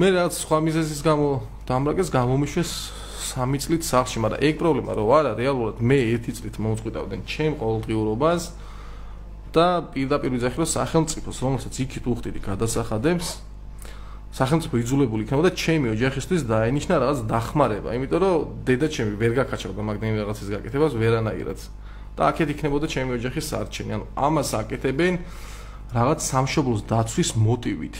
[0.00, 1.28] მე რაღაც სხვა მიზეზის გამო
[1.68, 2.70] დამრაგეს გამომიშვეს
[3.30, 8.42] სამი წლით სახლში, მაგრამ ეგ პრობლემა რო არა, რეალურად მე ერთი წლით მომწყვიტავდნენ ჩემ ყოველდღიურობას
[9.54, 13.28] და პირდაპირ ვიძახი რომ სახელმწიფოს, რომელსაც იქით უხდიდი გადასახადებს,
[14.30, 19.82] სახელმწიფო იძულებული იქნება და ჩემი ოჯახისთვის დაენიშნა რაღაც დახმარება, იმიტომ რომ დედა ჩემი ვერ გაკაჩავდა
[19.90, 21.60] მაგდენი რაღაცის გაკეთებას ვერანაირად.
[22.20, 25.14] და აქეთ იქნებოდა ჩემი ოჯახის სარჩენი, ანუ ამას აკეთებენ
[25.94, 27.96] რაღაც სამშობლოს დაცვის მოტივით.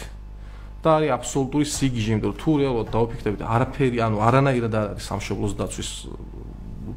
[0.80, 5.52] და არის აბსოლუტური სიგიჟე, იმიტომ რომ თუ რეალურად დაუფიქრებით, არაფერი, ანუ არანაირად არ არის სამშობლოს
[5.60, 5.90] დაცვის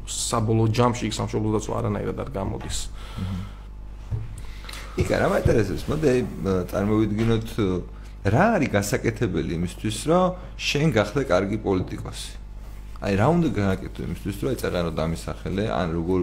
[0.08, 2.78] საბოლოო ჯამში იქ სამშობლოს დაცვა არანაირად არ გამოდის.
[5.04, 5.84] იქა რა მაინტერესებს?
[5.90, 6.12] მოდი
[6.72, 7.48] წარმოვიდგინოთ
[8.24, 10.24] რა არის გასაკეთებელი იმისთვის, რომ
[10.56, 12.32] შენ გახდე კარგი პოლიტიკოსი.
[13.04, 16.20] აი რა უნდა გააკეთო იმისთვის, რომ ეწეღარო დამისახელე, ან როგორ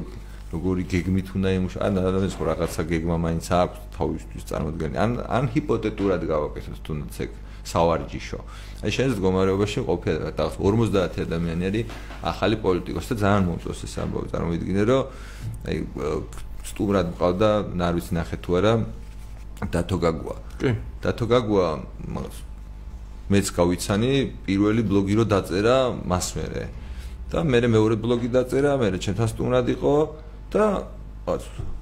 [0.52, 6.22] როგორი გეგმით უნდა იმუშა, ან ადამიანს რაღაცა გეგმა მაინც აქვს თავისთვის წარმოდგენი, ან ან ჰიპოთეტურად
[6.28, 7.32] გავაკეთოთ თუნდაც ეგ.
[7.68, 8.40] სავარჯიშო.
[8.82, 11.86] აი შენ მდგომარეობაში ყოფილი და 50 ადამიანი არის
[12.26, 14.28] ახალი პოლიტიკოსი და ძალიან მომწონს ეს ამბავი.
[14.34, 15.02] წარმოვიდგინე რომ
[15.70, 15.78] აი
[16.66, 18.74] სტუმრად მყავდა ნარვის ნახე თუ არა
[19.70, 20.36] დათო გაგუა.
[20.58, 20.70] კი.
[21.06, 21.68] დათო გაგუა
[23.32, 24.12] მეც გავიცანი
[24.46, 26.64] პირველი ბლოგი რო დაწერა მას მერე.
[27.32, 29.94] და მე მეორე ბლოგი დაწერა, მე ჩემთან სტუმრად იყო
[30.52, 30.66] და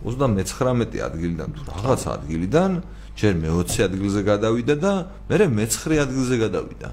[0.06, 2.72] 39 ადგილიდან თუ რაღაც ადგილიდან
[3.20, 4.94] ჯერ მე-20 ადგილზე გადავიდა და
[5.28, 6.90] მე მე-9 ადგილზე გადავიდა.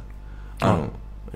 [0.67, 0.87] ანუ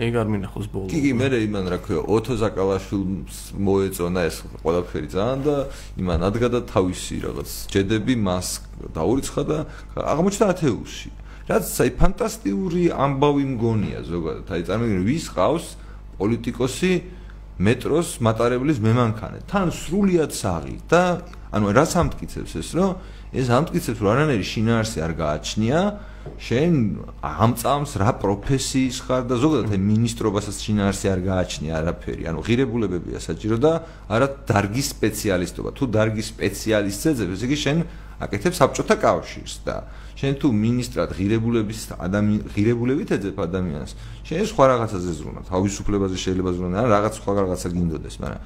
[0.01, 0.89] ეგ არ მინახავს ბოლო.
[0.89, 5.57] კი, კი, მე იმან რა ქვია, ოთო ზაკალაშვილს მოეწონა ეს ყველაფერი ძალიან და
[6.01, 8.49] იმან ადგა და თავისი რაღაც ჯედები მას
[8.97, 9.59] დაურიცხა და
[10.01, 11.11] აღმოჩნდა ათეულში.
[11.51, 14.47] რაც აი ფანტასტიკური ამბავი მგონია ზოგადად.
[14.47, 15.67] აი წარმოგიდგენ, ვის ყავს
[16.17, 16.93] პოლიტიკოსი
[17.61, 19.39] მეტროს მატარებლის მემანქანე.
[19.51, 21.03] თან სრულიად საღი და
[21.51, 22.91] ანუ რაც ამტკიცებს ეს, რომ
[23.31, 25.81] ეს ამტკიცებს, რომ არანაირი შინაარსი არ გააჩნია.
[26.37, 26.73] შენ
[27.25, 32.23] ამ წამს რა პროფესიის ხარ და ზოგადად აი მინისტრობასაც შინაარსი არ გააჩნია არაფერი.
[32.29, 33.73] ანუ ღირებულებებია საჭირო და
[34.11, 35.69] არა დარგის სპეციალისტობა.
[35.79, 37.79] თუ დარგის სპეციალისტზე ძებს, ესე იგი შენ
[38.21, 39.77] აკეთებ საბჭოთა კავშირს და
[40.21, 43.93] შენ თუ მინისტრად ღირებულების ადამიან ღირებულებით ეძებ ადამიანს
[44.29, 48.43] შენ სხვა რაღაცაზე ზრუნავ თავისუფლებაზე შეიძლება ზრუნავ ან რაღაც სხვა რაღაცა გინდოდეს მაგრამ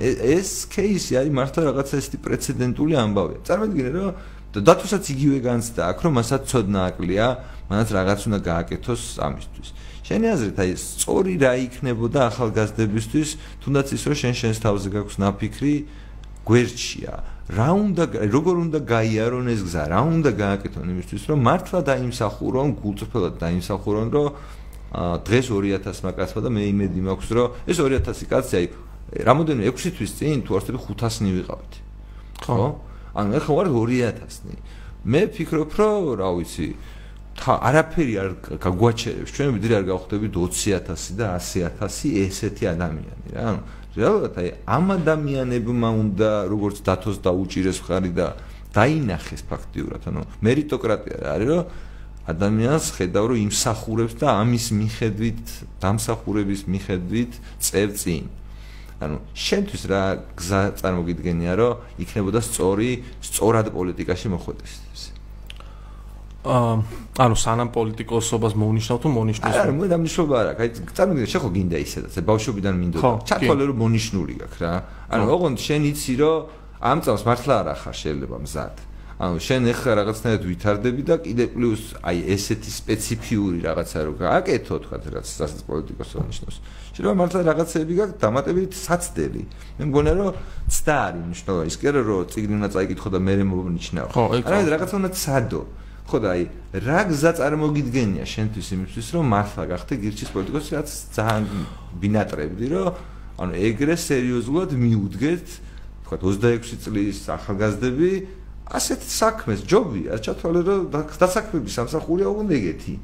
[0.00, 3.40] ეს кейსი არის მართლა რაღაცა ესეთი პრეცედენტული ამბავია.
[3.44, 4.08] წარმოიდგინე რომ
[4.50, 7.26] და თუსაც იგივე განცდა აქ რომ მასაც ცოდნა აკლია,
[7.70, 9.68] მანაც რაღაც უნდა გააკეთოს ამისთვის.
[10.10, 13.28] შენი აზრით აი სწორი რა იქნებოდა ახალგაზრდებისთვის,
[13.62, 15.74] თუნდაც ის რომ შენ შენს თავზე გაქვს ნაფიქრი
[16.48, 17.14] გვერდშია.
[17.50, 23.34] რა უნდა როგორ უნდა გაიარონ ეს გზა, რა უნდა გააკეთონ იმისთვის, რომ მართლა დაიმსახურონ, გულწრფელად
[23.38, 24.28] დაიმსახურონ, რომ
[25.26, 28.66] დღეს 2000 მაკაცმა და მე იმედი მაქვს, რომ ეს 2000 კაცი აი
[29.10, 31.72] რამოდენმე 6 თვის წინ თუ არსები 500-ნი ვიყავით.
[32.46, 32.66] ხო.
[33.18, 34.56] ანუ ახლა ვარ 2000-ნი
[35.04, 36.68] მე ფიქრობ რომ რა ვიცი
[37.40, 38.30] თა არაფერი არ
[38.60, 39.30] გაგვაჩერებს.
[39.32, 43.42] ჩვენ ვიდრე არ გავხდებით 20000 და 100000 ესეთი ადამიანი რა.
[43.50, 43.60] ანუ
[43.96, 48.36] რეალურად აი ამ ადამიანებმა უნდა როგორც დათოს დაუჭირეს ხარი და
[48.70, 50.02] დაინახეს ფაქტიურად.
[50.06, 51.64] ანუ მერიტოკრატია არის რომ
[52.30, 55.44] ადამიანს ხედავ რომ იმსახურებს და ამის მიხედვით
[55.82, 58.24] დამსახურების მიხედვით წევ წინ
[59.00, 60.02] ანუ შენთვის რა
[60.36, 62.90] გზა წარმოგიდგენია რომ იქნებოდა სწორი
[63.24, 64.72] სწორად პოლიტიკაში მოხვედეს
[66.40, 66.74] აა
[67.20, 70.52] ანუ სანამ პოლიტიკოსობას მოუნიშნავ თუ მონიშნავს არა მე დამნიშნობა არა.
[70.56, 73.10] აი წარმოგიდგენ შეხო გინდა ისედაც ბავშვობიდან მინდოდა.
[73.28, 74.72] ჩათვალე რომ მონიშნული გაქვს რა.
[75.12, 76.36] ანუ ოღონდ შენ იცი რომ
[76.80, 78.76] ამ წამს მართლა არ ახარ შეიძლება მზად
[79.20, 84.96] ანუ შენ ეხლა რაღაცნაირად ვითარდები და კიდე პლუს აი ესეთი სპეციფიური რაღაცა რო გააკეთო თქვა
[85.12, 86.56] რაც სასაც პოლიტიკოსო ნიშნავს
[86.96, 89.42] შეიძლება მართლა რაღაცები გაქვს დამატებით საცდელი.
[89.76, 90.30] მე მგონია რომ
[90.72, 94.94] ცდა არის ნიშნობა ის კი არა რომ ციგნი უნდა წაიკითხო და მე მომნიშნავ არა რაღაცა
[95.00, 95.62] უნდა ცადო.
[96.10, 96.42] ხო და აი
[96.80, 101.44] რა გზა წარმოგიდგენია შენთვის იმისთვის რომ მართლა გახდე გირჩის პოლიტიკოსი რაც ძალიან
[102.02, 102.88] ბინატრებდი რომ
[103.40, 105.46] ანუ ეგრე სერიოზულად მიუდგეთ
[106.04, 108.10] თქვა 26 წლის ახალგაზრდები
[108.70, 112.94] ასეთ საქმეს ჯობი არ ჩათვალე რომ დასაქმების სამსახურია უნდა ეგეთი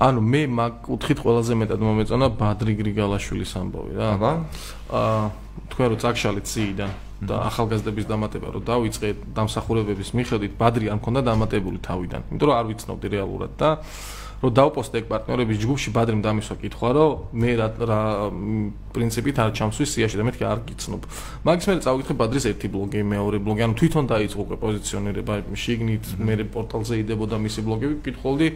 [0.00, 4.06] ანუ მე მაგ კუთხით ყველაზე მეტად მომეწონა ბადრი გრიგალაშვილის ამბავი რა.
[4.16, 4.32] აბა.
[4.96, 5.24] აა
[5.74, 6.90] თქვენ რო წაგშალეთ ციიდან
[7.20, 12.66] და ახალგაზრდების დამატება რომ დაიწყე დამსახურებების მიხედვით ბადრი არ მქონდა დამატებული თავიდან იმიტომ რომ არ
[12.70, 13.68] ვიცნობდი რეალურად და
[14.40, 17.10] რომ დავპოსტე ეგ პარტნიორების ჯგუფში ბადრიმ დამისვა კითხვა რომ
[17.40, 17.68] მე რა
[18.96, 21.02] პრინციპით არ ჩამსვი სიაში და მეთქი არ გიცნობ
[21.44, 26.34] მაგის მე წავიკითხე ბადრის ერთი ბლოგი მეორე ბლოგი ანუ თვითონ დაიწყო უკვე პოზიციონირება შიგნით მე
[26.56, 28.48] პორტალზე იდებოდა მისი ბლოგები კითხულდი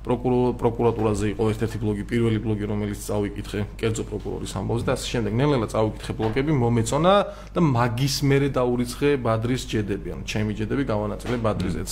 [0.00, 5.32] პროკურატურაზე იყო ერთ-ერთი ბლოგი, პირველი ბლოგი, რომელიც წავიკითხე კერძო პროკურორის ამბავს და ასე შემდეგ.
[5.36, 7.14] ნელ-ნელა წავიკითხე ბლოგები, მომეწონა
[7.52, 11.90] და მაგის მერე დაურიცხე ბადრის ჯედები, ანუ ჩემი ჯედები გავანაწილე ბადრიზეც.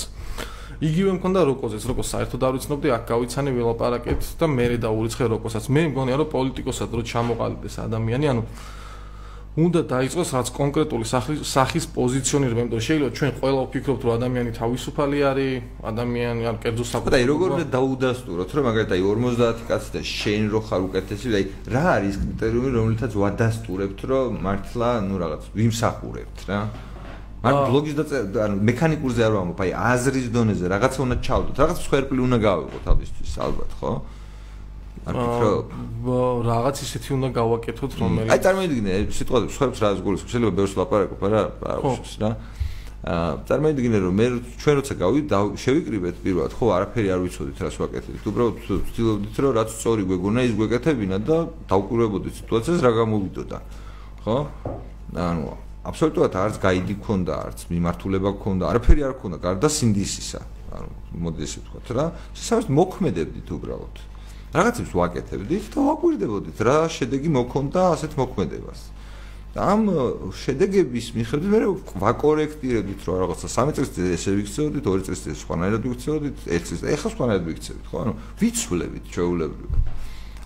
[0.79, 5.65] იგივე მქონდა როკოზეც, როკოს საერთოდ არ ვიცნობდი, აქ გავიცანე ველაპარაკეთ და მერე დაურიცხე როკოსაც.
[5.75, 8.43] მე მგონია რომ პოლიტიკოსად რო ჩამოყალიბდეს ადამიანი, ანუ
[9.59, 14.51] უნდა დაიწყოს რაც კონკრეტული სახის სახის პოზიციონირება, იმიტომ რომ შეიძლება ჩვენ ყველა ვფიქრობთ, რომ ადამიანი
[14.55, 15.53] თავისუფალი არის,
[15.91, 17.11] ადამიანი არ კერძო საკუთრება.
[17.11, 21.27] და აი როგორ უნდა დაუდასტუროთ, რომ მაგალითად აი 50 კაცი და შენ რო ხარ უკეთესი,
[21.39, 26.61] აი რა არის კრიტერიუმი, რომლითაც ვადასტურებთ, რომ მართლა, ну რაღაც ვიმსახურებთ რა?
[27.49, 28.05] მაგ ბლოგის და
[28.45, 33.33] ანუ მექანიკურზე არ ვამბობ, აი აზრის დონეზე რაღაცა უნდა ჩავდოთ, რაღაც სხერფლი უნდა გავიღოთ თავისთვის,
[33.49, 33.93] ალბათ, ხო?
[35.09, 40.75] არ ფიქრო რაღაც ისეთი უნდა გავაკეთოთ რომელიც აი წარმოიდგინე სიტყვაზე სხვებს რა ზგულის შეიძლება ბევრს
[40.79, 41.43] ლაპარაკობ არა
[41.73, 42.31] არაფერს რა
[43.09, 44.27] აა წარმოიდგინე რომ მე
[44.59, 45.21] ჩვენ როცა გავი
[45.65, 48.25] შევიკრიბეთ პირველად ხო არაფერი არ ვიცოდით რას ვაკეთებთ.
[48.27, 51.37] უბრალოდ ვცდილობდით რომ რაც სწორი გვეგონა ის გვეკეთებინა და
[51.71, 53.59] დავკვირვებოდით სიტუაციას რა გამოვიდოდა
[54.27, 54.37] ხო?
[55.15, 60.41] ანუ აბსოლუტურად არც გაიდი ქონდა არც მიმართულება ქონდა არაფერი არ ქონდა გარდა სინდისისა
[60.79, 60.91] ანუ
[61.25, 63.97] მოდი ესე ვთქვა რა შესაძლოა მოქმედებდით უბრალოდ
[64.49, 68.81] რაღაცებს ვაკეთებდით და ვაკვირდებოდით რა შედეგი მოქონდა ასეთ მოქმედებას.
[69.53, 69.83] და ამ
[70.33, 71.61] შედეგების მიხედვით მე
[72.01, 77.09] ვაკორექტირებდით რომ რაღაცა 3 წელს ესე ვიქცეოდით, 2 წელს ესე სხვანაირად ვიქცეოდით, 1 წელს ეხა
[77.13, 77.97] სხვანაირად ვიქცევით, ხო?
[78.05, 79.83] ანუ ვიცვლებით ჩვეულებრივად.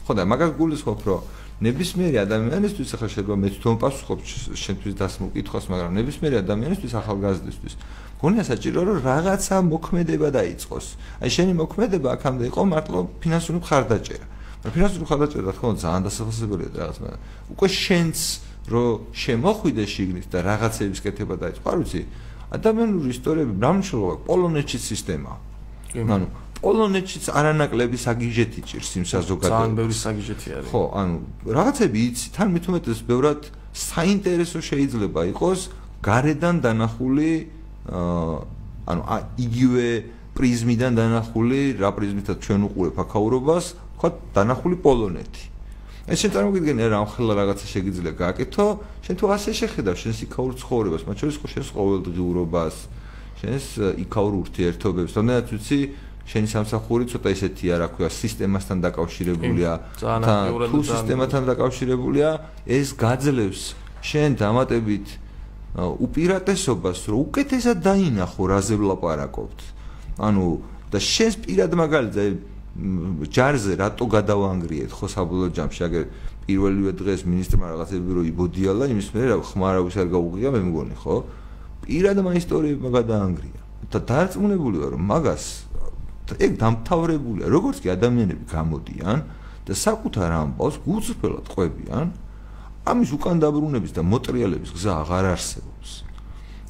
[0.07, 1.21] ხო და მაგას გულისხმობ რომ
[1.63, 4.19] ნებისმიერი ადამიანისთვის ახლა შეიძლება მეც თვითონ პასუხობ
[4.63, 7.75] შენთვის დასმულ კითხვას, მაგრამ ნებისმიერი ადამიანისთვის ახალგაზრდისთვის
[8.23, 10.87] გონია საჭირო რომ რაღაცა მოქმედება დაიწყოს.
[11.23, 14.27] აი შენი მოქმედება აქამდე იყო მარტო ფინანსური მხარდაჭერა.
[14.63, 17.21] მაგრამ ფინანსური მხარდაჭერა რა თქმა უნდა ძალიან დასახასებელია რაღაც, მაგრამ
[17.55, 18.19] უკვე შენც
[18.71, 18.91] რომ
[19.23, 22.03] შემოხვიდე შიგნით და რაღაცების კეთება დაიწყო, არ ვიცი,
[22.57, 25.39] ადამიანური ისტორიები რამშრომლობა პოლონეთში სისტემაა.
[26.15, 26.27] ანუ
[26.63, 29.53] პოლონეთშიც არანაკლები საგიჟეთი ჭირს იმ საზოგადოებას.
[29.53, 30.69] ძალიან ბევრი საგიჟეთი არის.
[30.71, 31.17] ხო, ანუ
[31.59, 33.43] რაღაცები იცი, თან მithumetes ბევრად
[33.73, 35.61] საინტერესო შეიძლება იყოს
[36.07, 37.31] გარედან დანახული
[37.91, 38.37] აა
[38.93, 39.03] ანუ
[39.39, 39.87] იგივე
[40.35, 43.65] პრიზმიდან დანახული, რა პრიზმითაც ჩვენ უყურებ აქაურობას,
[44.01, 45.45] ხო, დანახული პოლონეთი.
[46.03, 48.67] ეს შენ წარმოგიდგენია რა ხელა რაღაცა შეგიძლია გააკეთო,
[49.07, 52.77] შენ თუ ასე შეხედავ შენს იქაურ ცხოვრებას, მათ შორის ხო შენს ყოველდღიურობას,
[53.39, 53.67] შენს
[54.03, 55.81] იქაურ ურთიერთობებს, თუნდაც ვიცი,
[56.23, 59.71] შენი სამსახური ცოტა ისეთია, რა ქვია, სისტემასთან დაკავშირებულია.
[59.99, 62.29] თუ სისტემასთან დაკავშირებულია,
[62.67, 63.63] ეს გაძლევს
[64.03, 65.07] შენ დამატებით
[65.77, 69.59] უპირატესობას, რომ უკეთესად დაინახო რაზე ვლაპარაკობთ.
[70.21, 70.47] ანუ
[70.93, 72.25] და შენს პირად მაგალითზე
[73.33, 76.05] ჯარზე რატო გადავანგრიეთ ხო საბოლოო ჯამში, აგერ
[76.47, 81.17] პირველივე დღეს ministrმა რაღაცები რო იბოდიალა, იმის მერე რა ხმარავის არ გაუღია, მე მგონი, ხო?
[81.85, 83.61] პირად მაგ ისტორიებმა გადაანგრია.
[83.93, 85.45] და დარწმუნებული ვარ, რომ მაგას
[86.39, 89.19] ეგ დამთავრებულია, როგორც კი ადამიანები გამოდიან
[89.67, 92.07] და საკუთარ ამბავს გულწრფელად ყვებიან,
[92.83, 95.91] ამის უკან დაბრუნების და მოტრიალების გზა აღარ არსებობს.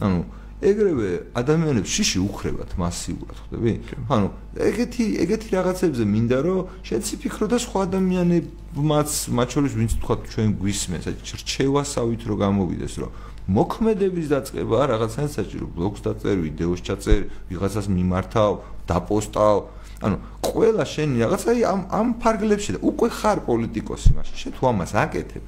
[0.02, 0.18] ანუ
[0.62, 3.72] ეგრევე ადამიანებს შიში უხრებათ მასიურად, ხვდები?
[4.06, 4.26] ანუ
[4.62, 10.48] ეგეთი ეგეთი რაღაცებზე მინდა რომ შეც ფიქრო და სხვა ადამიანებმაც მათ შორის ვინც თქვა ჩვენ
[10.62, 13.10] გვისმენს, აი რჩევასავით რომ გამოვიდეს რომ
[13.48, 17.20] მოქმედების დაწყება რაღაცა საჭირო ბლოგს დაწერ, ვიდეოს ჩაწერ,
[17.50, 18.52] ვიღაცას მიმართავ,
[18.86, 19.56] დაპოსტავ.
[20.02, 24.92] ანუ ყველა შენი რაღაცა ამ ამ ფარგლებში და უკვე ხარ პოლიტიკოსი მაშინ შე თუ ამას
[24.98, 25.44] აკეთებ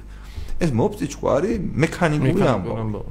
[0.63, 3.03] ეს მოფწიჭკო არის მექანიკური ამბავი.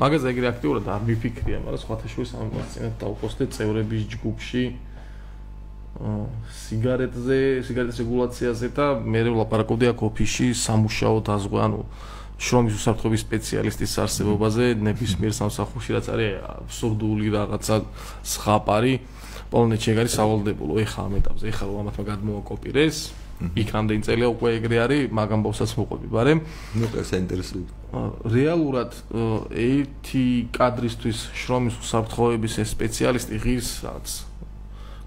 [0.00, 4.64] მაგაზე ეგრე აქტიურად არ მიფიქრია, მაგრამ სხვათა შორის ამას წინათ დაუპოსტე წევრების ჯგუფში
[6.62, 7.38] სიგარეტზე,
[7.68, 11.80] სიგარეტის რეგულაციაზე და მე ვლაპარაკობდი აქ ოფისში სამუშაო დაზღვე, ანუ
[12.42, 17.76] შრომის უსაფრთხოების სპეციალისტის არსებობაზე ნებისმიერ სამსახურში რაც არის აბსურდული რაღაცა
[18.34, 18.94] სხაპარი
[19.52, 22.98] პოლონეთში ეგ არის სავალდებულო ეხა ამ ეტაპზე ეხა რომ ამათმა გადმოაკოპირეს
[23.42, 26.40] იქ რამდენი წელია უკვე ეგრე არის, მაგამ ბავშვსაც მოყვები, ბარემ.
[26.78, 27.66] ნუ ეს ინტერესული.
[28.34, 28.92] რეალურად
[29.50, 34.08] ერთი კადრისთვის შრომის უსაფრთხოების ეს სპეციალისტი ღირს რაც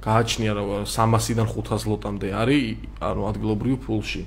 [0.06, 4.24] გააჩნია რა 300-დან 500 ლოტამდე არის, ანუ ადგილობრივ ფულში.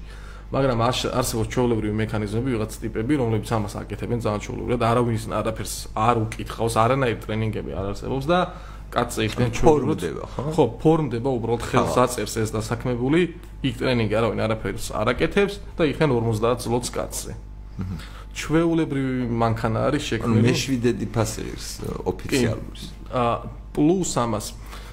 [0.49, 6.75] მაგრამ არსებობს ჩვეულებრივი მექანიზმები, ვიღაც ტიპები, რომლებიც ამას აკეთებენ ძალიან ჩვეულებრივად, არავის არაფერს არ უკითხავს,
[6.81, 8.39] არანაირ ტრენინგები არ არსებობს და
[8.89, 10.45] კაცზე იქნებ ფორმდება, ხო?
[10.57, 13.21] ხო, ფორმდება, უბრალოდ ხელს აწერს ეს დასაქმებული,
[13.61, 17.33] იქ ტრენინგი არავინ არაფერს არაკეთებს და იქენ 50 ზლოტს კაცზე.
[18.39, 20.45] ჩვეულებრივი მანქანა არის შექმნილი.
[20.49, 21.69] მეშვიდედი ფასი ღირს
[22.09, 22.83] ოფიციალურს.
[23.13, 23.35] აა
[23.75, 24.47] პლუს ამას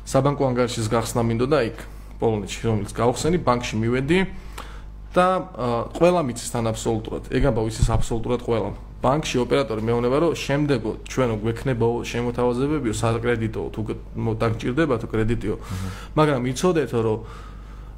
[0.04, 1.78] საბანკო ანგარიშის გახსნა მინდოდა იქ
[2.20, 4.20] პოლონეთში, რომელიც გავხსენი, ბანკში მივედი
[5.16, 5.28] და
[5.96, 7.24] ყველა მიცის თან აბსოლუტურად.
[7.32, 8.70] ეგ ამბავ ის აბსოლუტურად ყველა.
[9.06, 13.82] ბანკში ოპერატორი მეუბნება რომ შემდეგო ჩვენო გვექნება შემოთავაზებებიო საკრედიტო თუ
[14.42, 15.56] დაგჭირდება თუ კრედიტიო
[16.18, 17.20] მაგრამ იცოდეთ რომ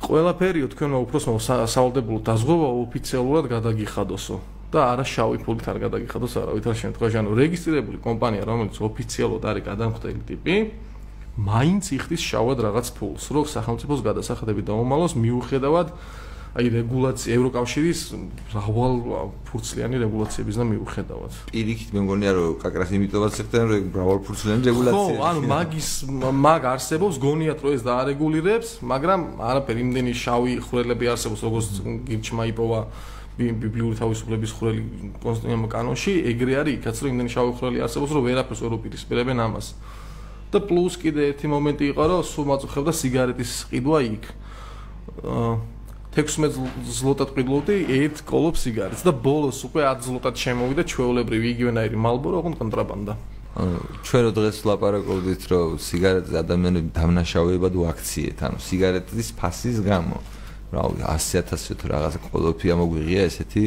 [0.03, 1.39] ყველაფერიო თქვენო უფროსმა
[1.73, 4.35] სავალდებულო დაზღვევა ოფიციალურად გადაგიხადოსო
[4.73, 10.21] და არა შავი ფულით არ გადაგიხადოს არავითარ შემთხვევაში ანუ რეგისტრირებული კომპანია რომელიც ოფიციალურად არის გადამხდელი
[10.27, 10.55] ტიპი
[11.37, 15.87] მაინც იხდის შავად რაღაც ფულს რო სახელმწიფოს გადასახადები დაუმალოს მიუხედავად
[16.57, 17.99] აი რეგულაცია ევროკავშირის
[18.49, 18.95] რავალ
[19.45, 21.33] ფურცლიანი რეგულაციების და მიუხედავად.
[21.53, 25.17] პირიქით მე მგონია რომ კაკრას იმიტომაც ხდება რომ რავალ ფურცლიანი რეგულაცია.
[25.21, 31.41] ხო, ანუ მაგის მაგ არსებობს გონიათ რომ ეს დაარეგულირებს, მაგრამ არაფერი იმდენი შავი ხვრელები არსებობს
[31.45, 31.67] როგორც
[32.09, 32.79] გირჩმა იპოვა
[33.37, 34.81] ბიბლიური თავისუფლების ხვრელი
[35.21, 39.67] კონსტიტუციამ კანონში, ეგრე არის იქაც რომ იმდენი შავი ხვრელი არსებობს რომ ვერაფერს ვერ უპირისპირებენ ამას.
[40.47, 44.23] და პლუს კიდე ერთი მომენტი იყო რომ სულ მაწუხებდა სიგარეტის ყიდვა იქ.
[45.21, 45.76] აა
[46.17, 46.57] 16
[46.97, 52.57] ზლოტად ყიდლოდი ერთ კოლოფ სიგარეტს და ბოლოს უკვე 10 ზლოტად შემოვიდა ჩვეულებრივი იგივენაირი მალბორო ოღონდ
[52.57, 53.13] კონტრაბანდა.
[53.57, 60.17] ანუ ჩვენ რო დღეს ლაპარაკობდით რომ სიგარეტს ადამიანები დამნაშავეებად უაქციეთ, ანუ სიგარეტის ფასის გამო.
[60.73, 63.63] რავი 100000 თუ რაღაცა კოლოფი ამოგვიღია ესეთი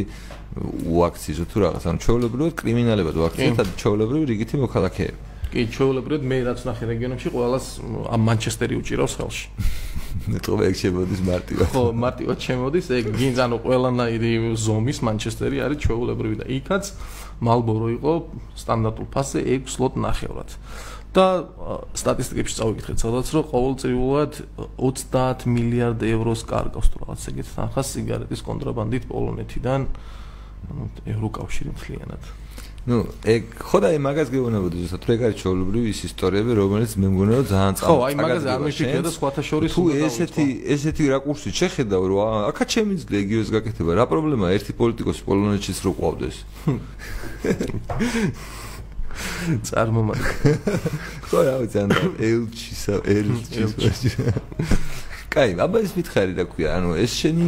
[0.90, 5.29] უაქციო თუ რაღაც, ანუ ჩვეულებრივად კრიმინალებად უაქციეთ და ჩვეულებრივი რიგითი მოქალაქეები.
[5.50, 7.66] კი, ჩვეულებრივად მე რაც ნახე რეგიონებში ყოველას
[8.14, 9.46] ამ მანჩესტერი უჭირავს ხელში.
[10.34, 11.68] მეტყობა ეგ შემოდის მარტივად.
[11.74, 16.84] ხო, მარტივად შემოდის, ეგ გინც ანუ ყველანაირი ზომის მანჩესტერი არის ჩვეულებრივი და იქაც
[17.40, 18.12] მალბორო იყო
[18.62, 20.50] სტანდარტულ ფასზე 6 სლოტ ნახევრად.
[21.10, 21.50] და
[21.98, 24.32] სტატისტიკებში წავიკითხეთ სადაც რომ ყოველწლიურად
[24.78, 29.80] 30 მილიარდ ევროს კარგავს თუ რაღაც ეგეთ თანხას სიგარეტის კონტრაბანდით პოლონეთიდან
[30.70, 32.22] ანუ ევროკავშირი მთლიანად.
[32.88, 37.08] Ну ეგ ხოდა აი მაგას გეუბნებოდი ზუსტად თუ ეგ არის ჩაოლობრივი ის ისტორიები რომელიც მე
[37.12, 41.04] მგონია რომ ძალიან წყალ ხო აი მაგაზე არ მეშიქია და სხვათა შორის თუ ესეთი ესეთი
[41.12, 46.36] რაკურსი შეხედავ რომ აქა ჩემი ძლე იგივეს გაკეთება რა პრობლემაა ერთი პოლიტიკოსი პოლონეთშიც რო ყვავდეს
[49.68, 50.56] წარმომადგენ
[51.28, 54.16] ხო რა ვიცი ან ელჩისა ელჩის
[55.28, 57.46] კაი აბა ის მითხარი რა ქვია ანუ ეს შენი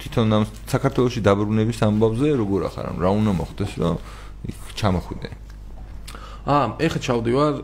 [0.00, 2.86] თვითონ ამ საქართველოსი დაბრუნების ამბავზე როგორ ახარ?
[3.00, 3.72] რა უნდა მოხდეს
[4.50, 5.28] იქ ჩამოხვიდე?
[6.44, 7.54] აა ეხა ჩავდივარ.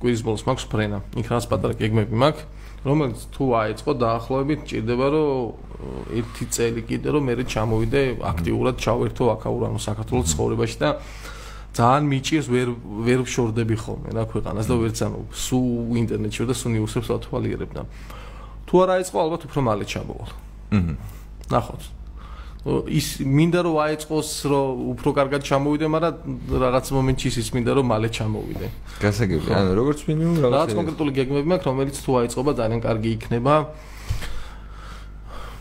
[0.00, 0.98] კვირის ბოლოს მაქვს ფრენა.
[1.20, 2.44] იქ რას პატარა გეგმები მაქვს?
[2.80, 9.62] რომელიც თუ აეწყო დაახლოებით ჭირდება რომ ერთი წელი კიდე რომ მე ჩამოვიდე აქტიურად ჩავერთო აქაურ
[9.68, 10.88] ანუ საქართველოს ცხოვრებაში და
[11.76, 12.68] ძალიან მიჭირს ვერ
[13.04, 15.60] ვერ ვშორდები ხოლმე რა ქვეყანას და ვერც ანუ სუ
[16.02, 17.82] ინტერნეტში და სუ ნიუსებს ათვალიერებ და
[18.64, 20.30] თუ არ აეწყო ალბათ უფრო მალე ჩამოვალ
[20.70, 20.94] აჰა
[21.50, 21.82] ნახოთ.
[22.92, 26.14] ის მინდა რომ აეწყოს რომ უფრო კარგად ჩამოვიდე მაგრამ
[26.60, 28.66] რაღაც მომენტში ის მინდა რომ მალე ჩამოვიდე.
[29.00, 29.48] გასაგები.
[29.48, 33.54] ანუ როგორც მინიმუმ რაღაც რაღაც კონკრეტული გეგმები მაქვს რომელიც თუ აეწყობა ძალიან კარგი იქნება.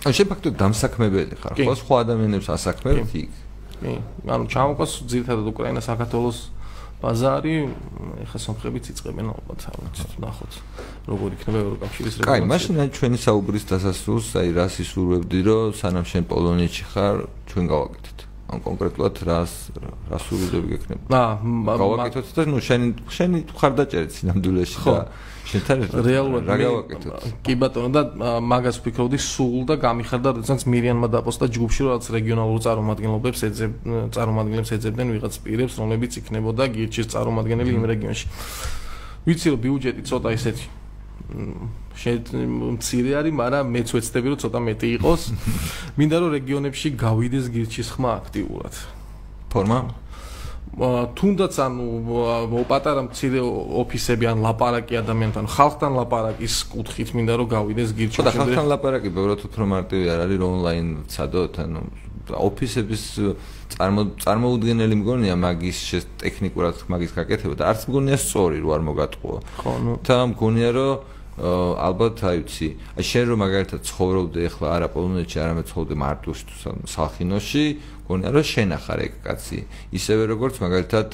[0.04, 1.74] ან შეფაქტო დამსაქმებელი ხარ ხო?
[1.80, 3.32] სხვა ადამიანებს ასაქმებ იქ?
[3.80, 3.94] კი.
[4.28, 6.38] ანუ ჩამოყოს ძირთადად უკრაინა საქართველოს
[7.00, 7.56] ბაზარი
[8.26, 10.54] ეხა სომხებიც იწყებენ ალბათ ალბათ ნახოთ
[11.08, 12.28] როგორ იქნება ევროკავშირის რეგულაცია.
[12.28, 17.16] კაი მაშინ ჩვენი საუბრის დასასრულს აი რას ისურვებდი რომ სანამ შენ პოლონეთში ხარ
[17.48, 19.54] ჩვენ გავაკეთეთ ან კონკრეტულად რას
[20.10, 21.06] რას სურვილები გექნება?
[21.10, 22.82] აა გავაკეთოთ და ნუ შენ
[23.14, 24.96] შენი ხარდაჭერით სინამდვილეში და
[25.50, 25.78] შენთან
[26.08, 27.28] რეალურად რა გავაკეთოთ?
[27.46, 28.02] კი ბატონო და
[28.42, 33.72] მაგას ვფიქრობდი სულ და გამიხარდა როდესაც მირიანმა დაპოსტა ჯგუფში რომ რაც რეგიონალურ წარმომადგენლობებს ეძებ
[34.18, 38.26] წარმომადგენლებს ეძებდნენ ვიღაც პირებს რომლებიც იქნებოდა გირჩის წარმომადგენელი იმ რეგიონში.
[39.30, 40.79] ვიცი რომ ბიუჯეტი ცოტა ისეთი
[42.00, 45.22] შემცირე არის, მაგრამ მეც ვეცდები რომ ცოტა მეტი იყოს.
[46.00, 48.74] მინდა რომ რეგიონებში გავიდეს გირჩის ხმა აქტიურად.
[49.50, 49.80] ფორმა?
[50.80, 51.86] თუნდაც ანუ
[52.70, 53.42] პატარა მცირე
[53.82, 58.20] ოფისები ან ლაპარაკი ადამიანთან ხალხთან ლაპარაკის კუთხით მინდა რომ გავიდეს გირჩი.
[58.24, 61.82] და ხალხთან ლაპარაკი ბევრად უფრო მარტივი არ არის რომ ონლაინ ცადოთ ანუ
[62.30, 63.04] ოფისების
[63.74, 65.80] წარმო წარმოუდგენელი მგონია მაგის
[66.22, 69.38] ტექნიკურად მაგის გაკეთება და არც მგონია სწორი რო არ მოგატყუო.
[69.62, 72.68] ხო ნუ და მგონია რომ ალბათ აი ვიცი,
[73.00, 77.66] შენ რომ მაგალითად ცხოვრობდე ახლა არა პოლონეთში, არამედ ცხოვრობდე მარტოში თუ სალხინოში,
[78.10, 79.60] გონია რომ შენ ახარ ეგ კაცი.
[79.96, 81.10] ისევე როგორც მაგალითად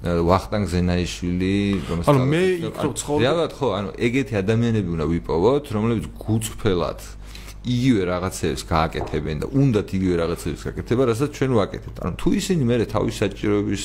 [0.00, 1.56] ვახტანგ ზენაიშვილი,
[1.88, 3.20] რომელსაც ანუ მე იქ რო ცხოვრობ.
[3.24, 7.00] რეალურად ხო, ანუ ეგეთი ადამიანები უნდა ვიპოვოთ, რომლებიც გუწფელად
[7.60, 11.96] იგივე რაღაცებს გააკეთებენ და უნდათ იგივე რაღაცებს გააკეთება, რასაც ჩვენ ვაკეთებთ.
[12.00, 13.82] ანუ თუ ისინი მე თავის საჭიროების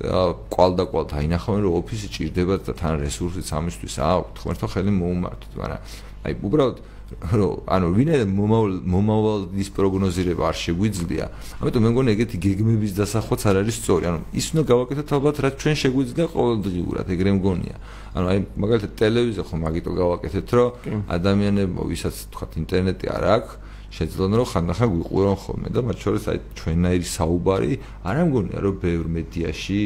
[0.00, 5.52] კვალ და კვალ დაინახავენ რომ ოფისი ჭირდება და თან რესურსიც ამისთვის აქვთ, თქო ხელი მოუმართოთ,
[5.60, 5.80] მაგრამ
[6.24, 6.76] აი უბრალოდ
[7.10, 11.24] რომ ანუ ვინაიდან მომავალ მომავალის პროგნოზირება არ შეგვიძლია,
[11.58, 14.04] ამიტომ მე მგონი ეგეთი გეგმების დასახვაც არ არის სწორი.
[14.10, 17.76] ანუ ის უნდა გავაკეთოთ ალბათ რაც ჩვენ შეგვიძლია ყოველდღიურად, ეგრე მგონია.
[18.14, 20.70] ანუ აი მაგალითად ტელევიზია ხო მაგიტო გავაკეთეთ, რომ
[21.18, 23.52] ადამიანებო ვისაც თქვა ინტერნეტი არ აქვს
[23.90, 27.72] შეძლონ რომ ხანდახან გვიყურონ ხოლმე და მათ შორის აი ჩვენნაირი საუბარი
[28.06, 29.80] არ ამგონია რომ ბევრ მედიაში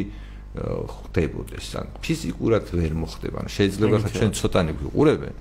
[0.55, 1.67] ხდებოდეს.
[1.81, 3.37] ან ფიზიკურად ვერ მოხდება.
[3.43, 5.35] ან შეიძლება ხა ჩვენ ცოტანი გვიყურებენ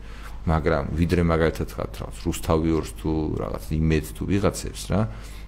[0.44, 5.02] მაგრამ ვიდრე მაგალითად ხა რაღაც რუსთავიორს თუ რაღაც იმედს თუ ვიღაცებს რა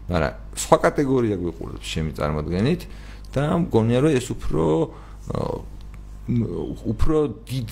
[0.07, 2.81] მაგრამ სხვა კატეგორია გვიყურებს შემი წარმოადგენით
[3.35, 4.63] და მგონია რომ ეს უფრო
[6.93, 7.17] უფრო
[7.49, 7.67] დიდ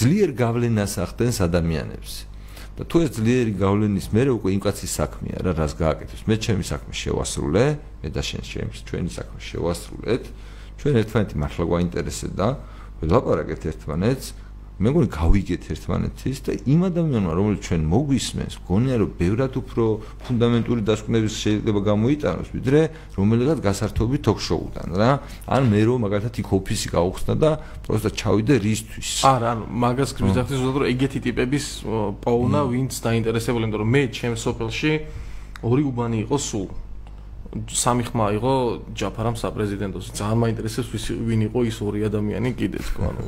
[0.00, 2.12] ძლიერ გავლენას ახდენს ადამიანებს
[2.76, 6.22] და თუ ეს ძლიერი გავლენის მე უკვე იმ კაცის საქმეა რა რას გააკეთებს?
[6.28, 7.64] მე ჩემი საქმე შევასრულე
[8.04, 10.24] მე და შენ ჩემს ჩვენი საქმე შევასრულეთ.
[10.76, 12.48] ჩვენ ერთმანეთი მართლა გვაინტერესებს და
[13.00, 14.26] ველაპარაკეთ ერთმანეთს
[14.76, 19.84] მე მგონი გავიგეთ ერთმანეთის და იმ ადამიანმა რომელიც ჩვენ მოგვისმენს გონია რომ ბევრად უფრო
[20.20, 22.80] ფუნდამენტური დასკვნების შეიძლება გამოიტანოს ვიდრე
[23.16, 25.10] რომელიღაც გასართობი ток-შოუდან რა.
[25.48, 27.50] ან მე რომ მაგალითად იქ ოფისი გავხსნა და
[27.88, 29.08] პროსტა ჩავიდე რისთვის.
[29.24, 31.64] არა ანუ მაგას გმისდახტი ზუსტად რომ ეგეთი ტიპების
[32.20, 34.92] პოვნა ვინც დაინტერესებული იმიტომ რომ მე ჩემს სოფელში
[35.64, 36.68] ორი უბანი იყო სულ.
[37.72, 38.52] სამი ხმა იყო
[38.92, 40.12] ჯაფარამ საპრეზიდენტოს.
[40.12, 43.24] ძალიან მაინტერესებს ვის ვინ იყო ის ორი ადამიანი კიდეც ანუ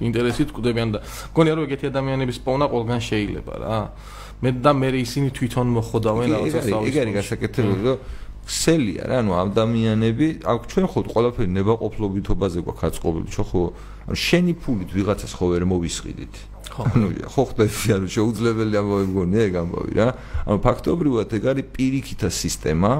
[0.00, 0.98] ინტერესით კვდებიან და
[1.30, 3.78] მგონია რომ ეგეთი ადამიანების პოვნა ყველგან შეიძლება რა
[4.40, 7.98] მე და მე ისინი თვითონ მოხდავენ რაღაცას თავის ეგ არის გასაკეთებელი რომ
[8.50, 13.62] ქსელია რა, ანუ ადამიანები, აქ ჩვენ ხო ყველაფერი ნებაყოფლობითობაზე გვაქვს აწყობილი, ჩვენ ხო
[14.10, 16.34] ანუ შენი ფულით ვიღაცას ხო ვერ მოვისყიდით.
[16.70, 20.08] ანუ ხო ხდები, ანუ შეუძლებელია მოგონია ეგ ამბავი რა.
[20.50, 22.92] ანუ ფაქტობრივად ეგ არის პირიქითა სისტემა.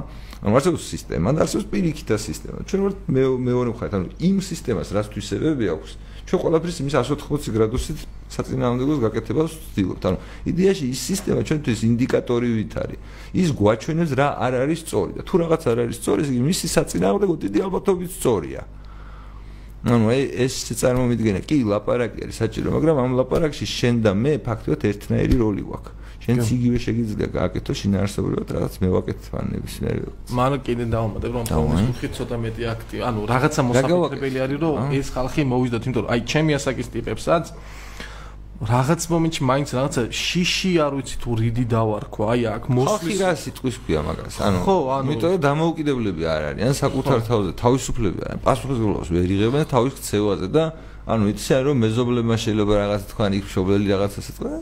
[0.44, 2.58] ანუ არსებობს სისტემა და არსებობს პირიქითა სისტემა.
[2.68, 5.90] ჩვენ ვართ მეორე მხარეს, ანუ იმ სისტემას რაც თვისებები აქვს,
[6.30, 7.98] ჩვენ ყველაფრის იმის 180 გრადუსით
[8.30, 10.02] საწინააღმდეგოს გაკეთებას ვცდილობთ.
[10.06, 12.98] ანუ იდეაში ის სისტემა ჩვენთვის ინდიკატორივით არის.
[13.34, 17.34] ის გვაჩვენებს რა არ არის სწორი და თუ რაღაც არ არის სწორი, იგი მისი საწინააღმდეგო
[17.34, 18.62] დიდი ალბათობით სწორია.
[19.90, 25.34] ანუ ეს წარმომიდგენა კი ლაპარაკი არის საჭირო, მაგრამ ამ ლაპარაკში შენ და მე ფაქტობრივად ერთნაირი
[25.34, 25.99] როლი გვაქვს.
[26.20, 29.96] შენც იგივე შეგიძლია გააკეთო შინაარსობრივად რაღაც მევაკეთებ ან ნებისმიერ
[30.36, 35.08] მან კიდე დავამატებ რომ თავს კუთხით ცოტა მეტი აქტი ანუ რაღაცა მოსაფრთხებელი არის რომ ეს
[35.16, 37.44] ხალხი მოვიზდოთ იმიტომ რომ აი ჩემი ასაკის ტიპებსაც
[38.60, 43.30] რაღაც მომენტში მაინც რაღაცა შიში არ ვიცი თუ რიდი დავარქვა აი აქ მოსვლის ხალხი რა
[43.40, 44.34] სიტყვის ქვია მაგას?
[44.44, 49.64] ანუ ხო ანუ იმიტომ რომ დამოუკიდებლები არ არიან საკუთარ თავზე თავისუფლები არიან პასუხისმგებლობას ვერ იღებენ
[49.72, 50.64] თავის ქცევაზე და
[51.08, 54.52] ანუ იცი რომ მეზობლებმა შეიძლება რაღაცა თქვან იქ მშობლელი რაღაცა თქვა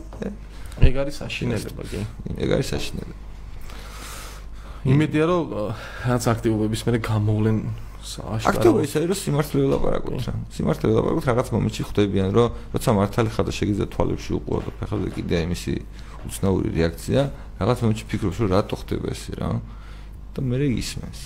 [0.84, 2.00] ეგ არის საშინელება კი.
[2.38, 3.26] ეგ არის საშინელება
[4.88, 5.44] იმედია რომ
[6.06, 7.56] რაც აქტივობების მე გამოვლენ
[8.48, 10.34] აქტივობა ისე რომ სიმართლე ველაპარაკოთ რა.
[10.54, 15.08] სიმართლე ველაპარაკოთ რაღაც მომენტში ხვდებიან რომ როცა მართალი ხარ და შეგიძლია თვალებში უყურო და ფეხებზე
[15.18, 15.72] კიდე იმისი
[16.24, 17.20] უცნაური რეაქცია
[17.58, 19.50] რაღაც მომენტში ფიქრობ რომ რატო ხდება ეს რა.
[20.34, 21.20] და მე ისმენს.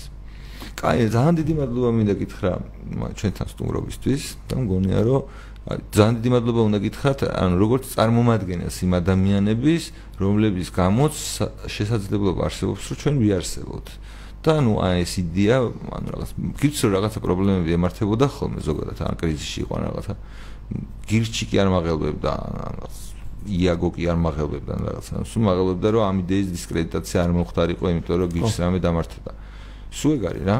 [0.73, 2.51] კაი ძალიან დიდი მადლობა მინდა გითხრა
[3.19, 5.21] ჩვენთან სტუმრობისთვის და მგონია რომ
[5.63, 9.83] ძალიან დიდი მადლობა უნდა გითხრათ, ანუ როგორც წარმომადგენელს იმ ადამიანების,
[10.19, 11.15] რომლების გამოც
[11.71, 13.87] შესაძლებლობა არსებობს, რომ ჩვენ ვიარსებოთ.
[14.43, 15.57] და ანუ აი ეს იდეა,
[15.95, 20.13] ანუ რაღაც გიცს რომ რაღაცა პრობლემები ემართებოდა ხოლმე ზოგადად, ან კრიზისში იყო რაღაცა
[21.07, 22.95] გირჩი კი არ მაღელბებდა, რაღაც
[23.47, 25.13] იაგო კი არ მაღელბებდა რაღაცა.
[25.31, 29.31] სულ მაღელბებდა რომ ამ იდეის დისკრედიტაცია არ მოხდარიყო, იმიტომ რომ გირჩს რამე დამართება.
[29.95, 30.57] სულ ეგ არის რა.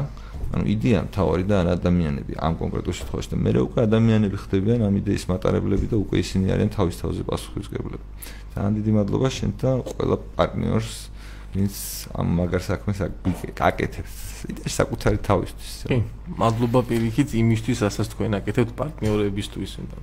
[0.54, 5.24] ანუ იდეა მთავარი და ადამიანები ამ კონკრეტულ შემთხვევაში და მე უკვე ადამიანები ხდებიან ამ იდეის
[5.30, 8.04] მატარებლები და უკვე ისინი არიან თავის თავზე პასუხისგებლები.
[8.54, 10.94] ძალიან დიდი მადლობა შენ და ყველა პარტნიორს,
[11.54, 11.74] ვინც
[12.14, 14.14] ამ მაგარ საქმეს აკეთებს.
[14.50, 15.72] იდეა საკუთარი თავისთვის.
[15.90, 15.98] კი,
[16.38, 19.98] მადლობა პირიქით იმისთვის, რასაც თქვენ აკეთებთ პარტნიორებისთვის და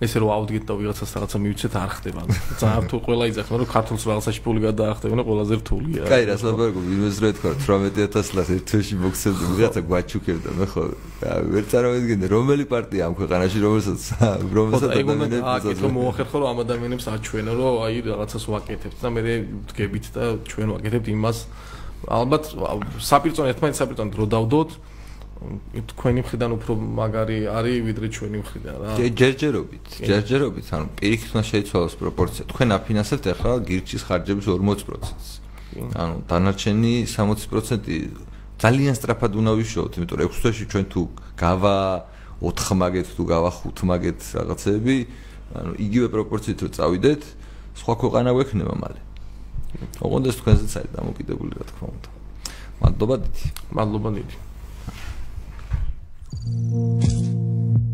[0.00, 2.20] ესე რომ აუდგეთ და ვიღაცას რაღაცა მივიცეთ არ ხდება.
[2.60, 6.02] ძალიან თუ ყველა იძახნა რომ ქართულს რაღაცაში ფული გადაახტევნა, ყველაზე რთულია.
[6.08, 10.82] კაი, რას ლაბარაკობ, ინვესტორად თქვა 18000 ლას ერთ თვეში მოგცემდი, ვიღაცა გვაჩუქებდა, მე ხო
[11.20, 14.00] ვერ წარმოვიდგენდი რომელი პარტია ამ ქვეყანაში რომელსაც
[14.56, 19.20] რომელსაც ადამიანებს აკეთო მოახერხო რომ ამ ადამიანებს აჩვენო რომ აი რაღაცას ვაკეთებთ და მე
[19.68, 21.38] ვდგებით და ჩვენ ვაკეთებთ იმას
[22.08, 22.44] ალბათ
[23.04, 24.70] საპირწონე ერთმანეთს საპირწონე დრო დავდოთ
[25.40, 28.88] თქვენი მხრიდან უფრო მაგარი არის ვიდრე ჩვენი მხრიდან რა.
[29.20, 32.42] ჯერჯერობით, ჯერჯერობით, ანუ პირიქით უნდა შეიცვალოს პროპორცია.
[32.52, 35.28] თქვენ აფინანსებთ ახლა გირჩის ხარჯების 40%-ს.
[35.96, 37.88] ანუ დანარჩენი 60%
[38.60, 41.00] ძალიან სწრაფად უნდა ვიშოვოთ, იმიტომ რომ 6 თვეში ჩვენ თუ
[41.40, 41.76] გავა
[42.44, 44.96] 4 მაგეთ თუ გავა 5 მაგეთ რაღაცები,
[45.56, 47.22] ანუ იგივე პროპორციით რო წავიდეთ,
[47.80, 49.00] სხვა ქვეყანა გვექნება მალე.
[50.04, 52.08] ოღონდ ეს თქვენზეც არის დამოკიდებული რა თქმა უნდა.
[52.82, 53.46] მადლობა დიდი.
[53.72, 54.36] მადლობა დიდი.
[56.46, 57.89] えっ?